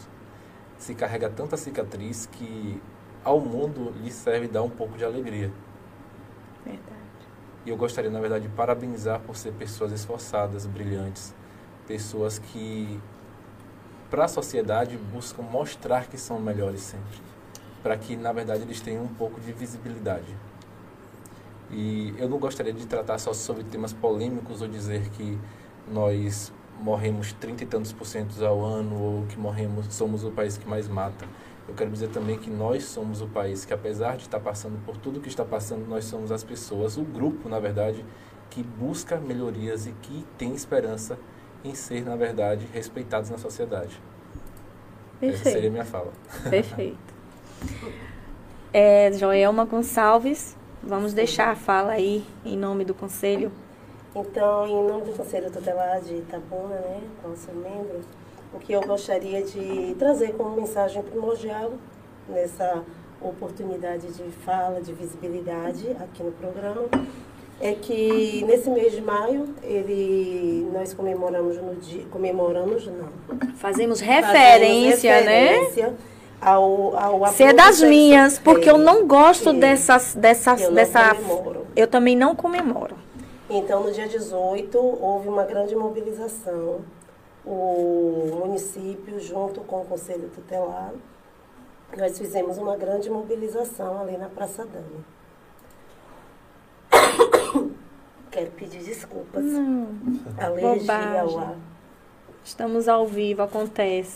[0.77, 2.81] Se carrega tanta cicatriz que
[3.23, 5.51] ao mundo lhe serve dar um pouco de alegria.
[6.65, 6.85] Verdade.
[7.65, 11.33] E eu gostaria, na verdade, de parabenizar por ser pessoas esforçadas, brilhantes,
[11.87, 12.99] pessoas que,
[14.09, 17.31] para a sociedade, buscam mostrar que são melhores sempre
[17.81, 20.35] para que, na verdade, eles tenham um pouco de visibilidade.
[21.69, 25.39] E eu não gostaria de tratar só sobre temas polêmicos ou dizer que
[25.91, 26.51] nós
[26.81, 30.67] morremos trinta e tantos por cento ao ano ou que morremos somos o país que
[30.67, 31.25] mais mata.
[31.67, 34.97] Eu quero dizer também que nós somos o país que, apesar de estar passando por
[34.97, 38.03] tudo que está passando, nós somos as pessoas, o grupo, na verdade,
[38.49, 41.17] que busca melhorias e que tem esperança
[41.63, 44.01] em ser, na verdade, respeitados na sociedade.
[45.19, 45.41] Perfeito.
[45.41, 46.11] Essa seria a minha fala.
[46.49, 46.97] Perfeito.
[48.73, 53.51] É, Joelma Gonçalves, vamos deixar a fala aí em nome do Conselho.
[54.15, 58.01] Então, em nome do Conselho Tutelar de Itabuna, né, nosso membro,
[58.53, 61.71] o que eu gostaria de trazer como mensagem primordial
[62.27, 62.83] nessa
[63.21, 66.89] oportunidade de fala, de visibilidade aqui no programa,
[67.61, 73.07] é que nesse mês de maio ele nós comemoramos no dia comemoramos não
[73.55, 75.97] fazemos referência, Fazemos referência né
[76.41, 81.13] ao, ao Você é das minhas, porque eu não gosto dessas, dessas, eu dessa.
[81.13, 81.67] Comemoro.
[81.75, 82.95] Eu também não comemoro.
[83.53, 86.79] Então, no dia 18, houve uma grande mobilização.
[87.45, 90.93] O município, junto com o Conselho Tutelar,
[91.97, 95.03] nós fizemos uma grande mobilização ali na Praça Dami.
[98.31, 99.43] Quero pedir desculpas.
[99.43, 99.89] Não.
[100.39, 101.55] Alergia ao ar.
[102.45, 104.15] Estamos ao vivo, acontece.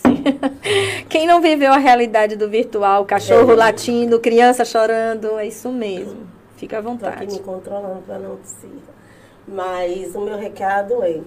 [1.10, 3.56] Quem não viveu a realidade do virtual, cachorro é.
[3.56, 6.26] latindo, criança chorando, é isso mesmo.
[6.56, 7.24] Fica à vontade.
[7.24, 8.95] Estou aqui me controlando para não tossir.
[9.46, 11.20] Mas o meu recado é: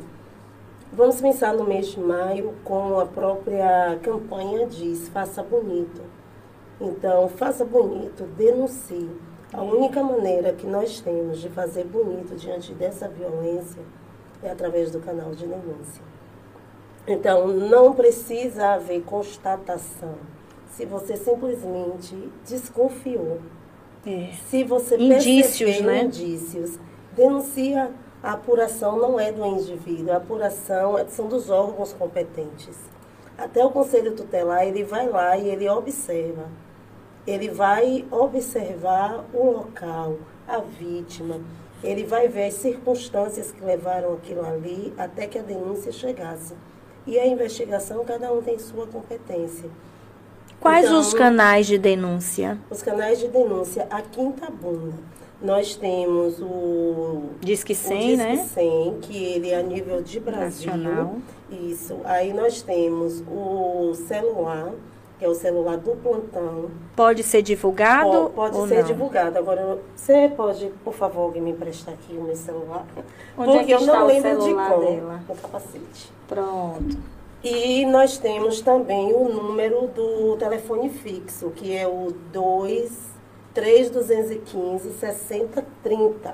[0.92, 6.02] vamos pensar no mês de maio, como a própria campanha diz, faça bonito.
[6.82, 9.10] Então, faça bonito, denuncie.
[9.52, 13.82] A única maneira que nós temos de fazer bonito diante dessa violência
[14.44, 16.04] é através do canal de denúncia.
[17.08, 20.16] Então, não precisa haver constatação.
[20.70, 22.16] Se você simplesmente
[22.46, 23.40] desconfiou,
[24.06, 24.30] é.
[24.50, 26.04] se você indícios, né?
[26.04, 26.80] indícios,
[27.16, 27.92] denuncia.
[28.22, 32.78] A apuração não é do indivíduo, a apuração é, são dos órgãos competentes.
[33.38, 36.50] Até o conselho tutelar, ele vai lá e ele observa.
[37.26, 41.40] Ele vai observar o local, a vítima,
[41.82, 46.54] ele vai ver as circunstâncias que levaram aquilo ali até que a denúncia chegasse.
[47.08, 49.70] E a investigação, cada um tem sua competência.
[50.60, 52.60] Quais então, os canais de denúncia?
[52.70, 54.94] Os canais de denúncia aqui em Tabuna.
[55.42, 58.38] Nós temos o Disque 100, o Disque né?
[58.38, 60.70] 100, que ele é a nível de Brasil.
[60.70, 61.16] Nacional.
[61.50, 61.98] Isso.
[62.04, 64.74] Aí nós temos o celular,
[65.18, 66.70] que é o celular do plantão.
[66.94, 68.32] Pode ser divulgado?
[68.32, 68.88] Pode, pode ser não?
[68.88, 69.40] divulgado.
[69.40, 72.86] Agora, você pode, por favor, alguém me emprestar aqui o meu celular?
[73.38, 75.24] Onde Porque é que eu não lembro de dela?
[75.30, 76.12] O capacete.
[76.28, 76.98] Pronto.
[77.42, 83.19] E nós temos também o número do telefone fixo, que é o 2
[83.60, 86.34] 3215 6030.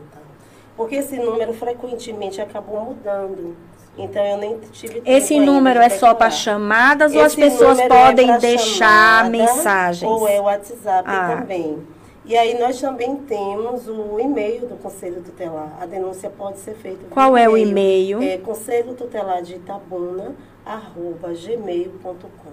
[0.76, 3.54] Porque esse número frequentemente acabou mudando.
[3.96, 7.40] Então eu nem tive tempo Esse número de é só para chamadas ou as Esse
[7.40, 10.10] pessoas é podem pra deixar mensagens?
[10.10, 11.36] Ou é o WhatsApp Ah.
[11.38, 11.78] também.
[12.24, 15.76] E aí nós também temos o e-mail do Conselho Tutelar.
[15.78, 18.22] A denúncia pode ser feita Qual é o e-mail?
[18.22, 20.34] É conselho tutelar de Itabuna,
[20.64, 22.52] arroba gmail.com.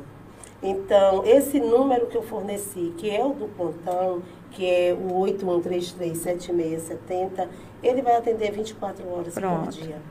[0.61, 4.21] Então, esse número que eu forneci, que é o do plantão,
[4.51, 7.47] que é o 81337670,
[7.81, 9.63] ele vai atender 24 horas Pronto.
[9.63, 10.01] por dia.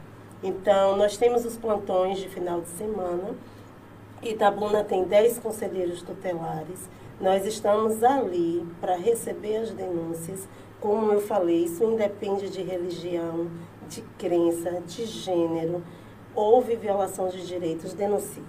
[0.42, 3.34] Então, nós temos os plantões de final de semana.
[4.22, 6.88] Itabuna tem 10 conselheiros tutelares.
[7.20, 10.48] Nós estamos ali para receber as denúncias.
[10.80, 13.48] Como eu falei, isso independe de religião,
[13.88, 15.82] de crença, de gênero.
[16.34, 18.42] Houve violação de direitos, denuncie.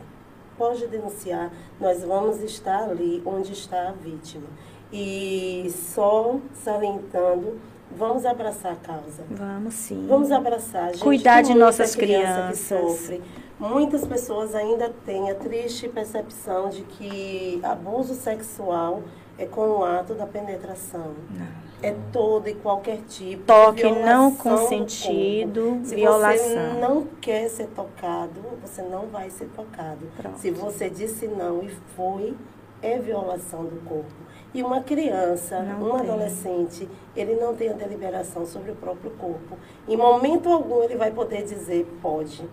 [0.58, 4.48] Pode denunciar, nós vamos estar ali onde está a vítima.
[4.94, 7.60] E só salientando,
[7.98, 9.24] vamos abraçar a causa.
[9.30, 10.06] Vamos sim.
[10.08, 10.92] Vamos abraçar.
[10.92, 12.60] Gente, Cuidar de nossas criança que crianças.
[13.00, 13.22] sofre.
[13.62, 19.04] Muitas pessoas ainda têm a triste percepção de que abuso sexual
[19.38, 21.14] é com o ato da penetração.
[21.30, 21.48] Não.
[21.84, 23.44] É todo e qualquer tipo.
[23.44, 25.80] Toque de não consentido.
[25.84, 26.44] Se violação.
[26.48, 30.08] você não quer ser tocado, você não vai ser tocado.
[30.18, 30.40] Pronto.
[30.40, 32.36] Se você disse não e foi,
[32.82, 34.12] é violação do corpo.
[34.54, 36.10] E uma criança, Não um tem.
[36.10, 39.58] adolescente, ele não tem a deliberação sobre o próprio corpo.
[39.88, 42.44] Em momento algum ele vai poder dizer pode.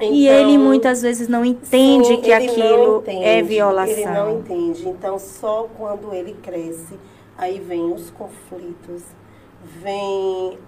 [0.00, 4.38] E Então, ele muitas vezes não entende Sim, que aquilo entende, é Ele não violação.
[4.38, 4.88] entende.
[4.88, 6.98] Então, só quando ele cresce,
[7.36, 9.02] aí vem os conflitos,
[9.82, 10.58] vem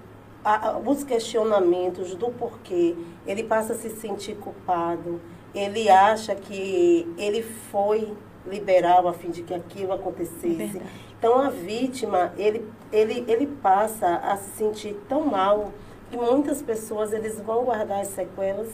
[0.45, 2.95] a- a- os questionamentos do porquê.
[3.27, 5.21] Ele passa a se sentir culpado.
[5.55, 8.13] Ele acha que ele foi
[8.47, 10.47] liberal a fim de que aquilo acontecesse.
[10.57, 10.85] Verdade.
[11.19, 15.71] Então, a vítima, ele, ele, ele passa a se sentir tão mal
[16.11, 18.69] que muitas pessoas eles vão guardar as sequelas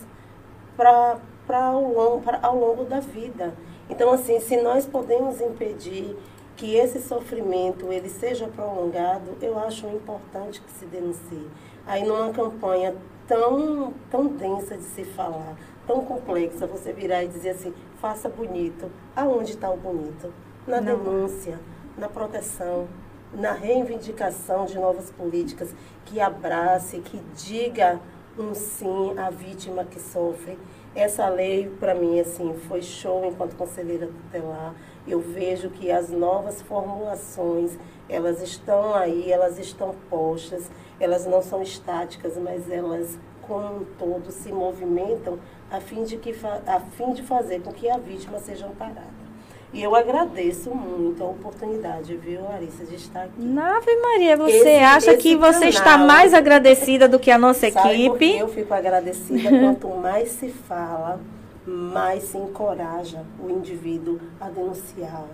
[0.77, 3.55] para ao, longo, pra, ao longo da vida.
[3.89, 6.17] Então, assim, se nós podemos impedir
[6.57, 11.47] que esse sofrimento ele seja prolongado, eu acho importante que se denuncie.
[11.87, 12.95] Aí, numa campanha
[13.29, 18.91] tão, tão densa de se falar, tão complexa, você virar e dizer assim, faça bonito.
[19.15, 20.33] Aonde está o bonito?
[20.67, 20.99] Na Não.
[20.99, 21.61] denúncia,
[21.97, 22.89] na proteção,
[23.33, 25.75] na reivindicação de novas políticas
[26.05, 28.01] que abrace, que diga
[28.39, 30.59] um sim à vítima que sofre.
[30.95, 34.75] Essa lei, para mim, assim, foi show enquanto conselheira tutelar.
[35.07, 41.63] Eu vejo que as novas formulações, elas estão aí, elas estão postas, elas não são
[41.63, 45.39] estáticas, mas elas, como um todo, se movimentam
[45.71, 46.35] a fim de, que
[46.67, 49.26] a fim de fazer com que a vítima seja amparada.
[49.73, 53.59] E eu agradeço muito a oportunidade, viu, Larissa, de estar aqui.
[53.59, 57.67] Ave Maria, você Esse- acha esse que você está mais agradecida do que a nossa
[57.67, 58.39] equipe?
[58.39, 59.51] eu fico agradecida?
[59.61, 61.21] Quanto mais se fala,
[61.67, 65.25] mais se encoraja o indivíduo a denunciar,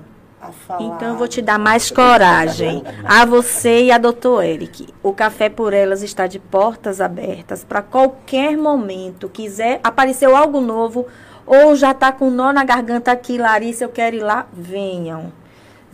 [0.41, 0.83] a falar.
[0.83, 2.83] Então eu vou te dar mais coragem.
[3.05, 4.89] A você e a doutor Eric.
[5.03, 9.29] O Café por Elas está de portas abertas para qualquer momento.
[9.29, 11.07] Quiser, apareceu algo novo
[11.47, 15.33] ou já está com nó na garganta aqui, Larissa, eu quero ir lá, venham.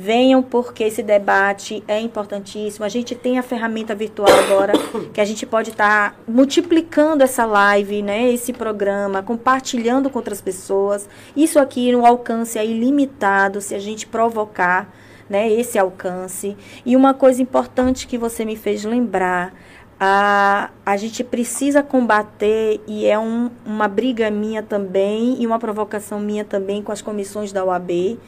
[0.01, 2.85] Venham porque esse debate é importantíssimo.
[2.85, 4.73] A gente tem a ferramenta virtual agora
[5.12, 11.09] que a gente pode estar multiplicando essa live, né, esse programa, compartilhando com outras pessoas.
[11.37, 14.89] Isso aqui no alcance é ilimitado se a gente provocar,
[15.29, 16.57] né, esse alcance.
[16.87, 19.53] E uma coisa importante que você me fez lembrar,
[20.01, 26.20] a, a gente precisa combater, e é um, uma briga minha também, e uma provocação
[26.20, 28.19] minha também com as comissões da OAB,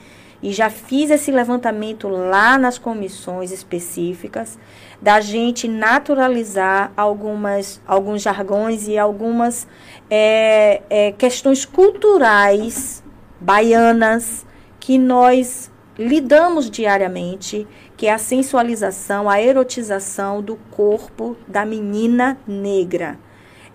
[0.43, 4.59] e já fiz esse levantamento lá nas comissões específicas,
[5.01, 9.69] da gente naturalizar algumas, alguns jargões e algumas
[10.09, 13.03] é, é, questões culturais
[13.41, 14.45] baianas
[14.79, 17.67] que nós lidamos diariamente,
[18.01, 23.19] que é a sensualização, a erotização do corpo da menina negra.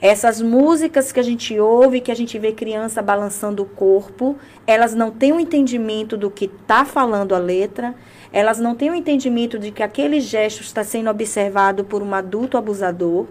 [0.02, 4.36] Essas músicas que a gente ouve, que a gente vê criança balançando o corpo,
[4.66, 7.94] elas não têm o um entendimento do que está falando a letra,
[8.34, 12.16] elas não têm o um entendimento de que aquele gesto está sendo observado por um
[12.16, 13.28] adulto abusador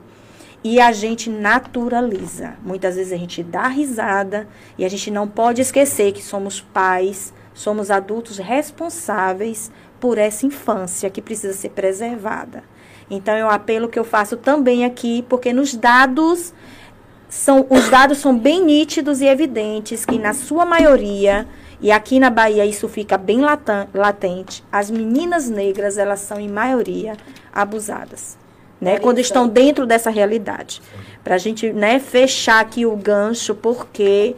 [0.62, 2.55] e a gente naturaliza.
[2.62, 4.47] Muitas vezes a gente dá risada
[4.79, 9.73] e a gente não pode esquecer que somos pais, somos adultos responsáveis
[10.05, 12.62] por essa infância que precisa ser preservada.
[13.10, 16.52] Então é um apelo que eu faço também aqui, porque nos dados
[17.26, 21.48] são os dados são bem nítidos e evidentes que na sua maioria
[21.81, 23.40] e aqui na Bahia isso fica bem
[23.94, 27.16] latente, as meninas negras elas são em maioria
[27.51, 28.36] abusadas.
[28.78, 30.82] Né, quando estão dentro dessa realidade.
[31.22, 34.36] Para a gente né, fechar aqui o gancho, porque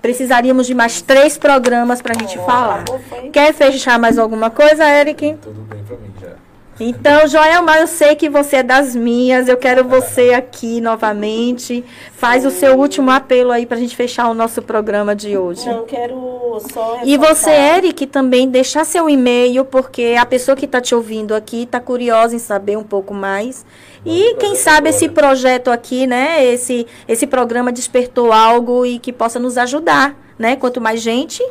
[0.00, 2.84] precisaríamos de mais três programas para a gente oh, falar.
[3.32, 5.36] Quer fechar mais alguma coisa, Eric?
[5.42, 6.48] Tudo bem para mim já.
[6.80, 9.48] Então, Joelma, eu sei que você é das minhas.
[9.48, 11.84] Eu quero você aqui novamente.
[12.12, 12.48] Faz Sim.
[12.48, 15.66] o seu último apelo aí para a gente fechar o nosso programa de hoje.
[15.66, 17.00] Não, quero só.
[17.04, 21.64] E você, Eric, também deixar seu e-mail, porque a pessoa que está te ouvindo aqui
[21.64, 23.66] está curiosa em saber um pouco mais.
[24.04, 26.44] E quem sabe esse projeto aqui, né?
[26.44, 30.16] Esse, esse programa despertou algo e que possa nos ajudar.
[30.38, 30.54] Né?
[30.54, 31.42] Quanto mais gente,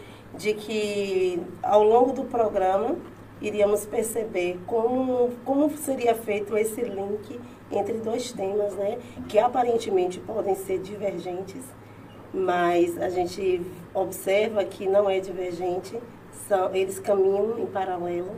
[0.41, 2.97] de que ao longo do programa
[3.43, 7.39] iríamos perceber como, como seria feito esse link
[7.71, 8.99] entre dois temas, né?
[9.29, 11.63] Que aparentemente podem ser divergentes,
[12.33, 13.61] mas a gente
[13.93, 16.01] observa que não é divergente,
[16.49, 18.35] são, eles caminham em paralelo.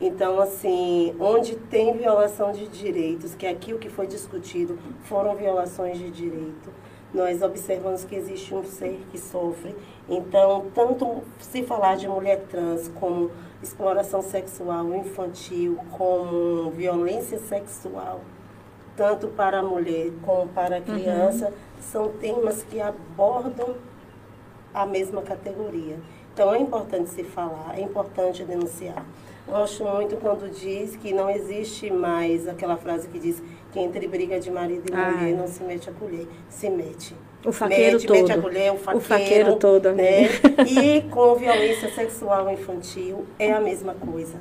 [0.00, 5.96] Então, assim, onde tem violação de direitos, que aqui o que foi discutido foram violações
[5.96, 6.70] de direito,
[7.12, 9.74] nós observamos que existe um ser que sofre.
[10.10, 13.30] Então, tanto se falar de mulher trans como
[13.62, 18.20] exploração sexual infantil, como violência sexual,
[18.96, 23.74] tanto para a mulher como para a criança, uhum são temas que abordam
[24.72, 25.98] a mesma categoria.
[26.32, 29.04] Então é importante se falar, é importante denunciar.
[29.46, 33.42] Gosto muito quando diz que não existe mais aquela frase que diz
[33.72, 37.16] que entre briga de marido e ah, mulher não se mete a colher, se mete.
[37.44, 38.16] O faqueiro mete, todo.
[38.18, 39.92] Mete a colher, o faqueiro, o faqueiro todo.
[39.92, 40.24] Né?
[40.68, 44.38] e com violência sexual infantil é a mesma coisa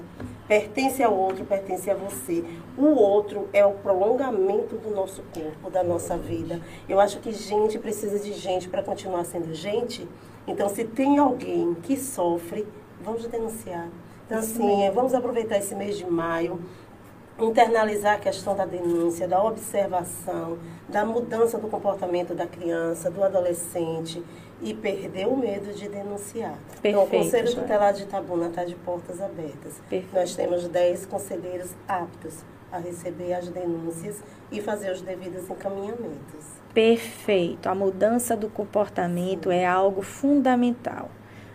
[0.49, 2.43] pertence ao outro, pertence a você.
[2.75, 6.59] O outro é o prolongamento do nosso corpo, da nossa vida.
[6.89, 10.07] Eu acho que gente precisa de gente para continuar sendo gente.
[10.47, 12.67] Então, se tem alguém que sofre,
[12.99, 13.87] vamos denunciar.
[14.25, 16.59] Então, assim, vamos aproveitar esse mês de maio,
[17.39, 20.57] internalizar a questão da denúncia, da observação,
[20.87, 24.23] da mudança do comportamento da criança, do adolescente
[24.61, 26.57] e perder o medo de denunciar.
[26.81, 29.81] Perfeito, então, o Conselho Tutelar de Itabuna está de portas abertas.
[29.89, 30.13] Perfeito.
[30.13, 34.21] Nós temos 10 conselheiros aptos a receber as denúncias
[34.51, 36.45] e fazer os devidos encaminhamentos.
[36.73, 37.67] Perfeito.
[37.67, 41.09] A mudança do comportamento é algo fundamental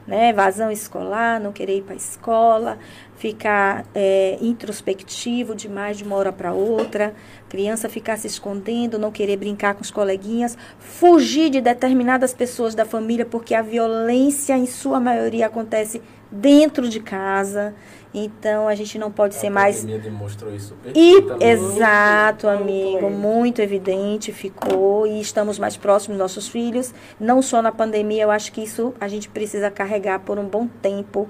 [0.06, 0.30] né?
[0.30, 2.78] Evasão escolar, não querer ir para a escola,
[3.16, 7.14] ficar é, introspectivo demais de uma hora para outra,
[7.48, 12.84] criança ficar se escondendo, não querer brincar com os coleguinhas, fugir de determinadas pessoas da
[12.84, 17.74] família, porque a violência, em sua maioria, acontece dentro de casa.
[18.14, 19.84] Então a gente não pode a ser mais.
[19.84, 26.94] demonstrou isso e, Exato, amigo, muito evidente ficou e estamos mais próximos dos nossos filhos.
[27.18, 30.68] Não só na pandemia, eu acho que isso a gente precisa carregar por um bom
[30.80, 31.28] tempo.